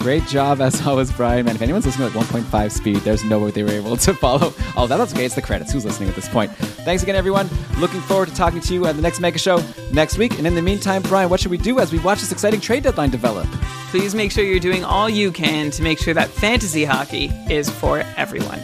[0.06, 1.48] Great job as always, Brian.
[1.48, 4.54] Man, if anyone's listening at 1.5 speed, there's no way they were able to follow
[4.78, 4.98] Oh, that.
[4.98, 5.26] That's okay.
[5.26, 5.72] It's the credits.
[5.72, 6.52] Who's listening at this point?
[6.86, 7.50] Thanks again, everyone.
[7.80, 10.38] Looking forward to talking to you at the next Mega Show next week.
[10.38, 12.84] And in the meantime, Brian, what should we do as we watch this exciting trade
[12.84, 13.48] deadline develop?
[13.90, 17.68] Please make sure you're doing all you can to make sure that fantasy hockey is
[17.68, 18.60] for everyone.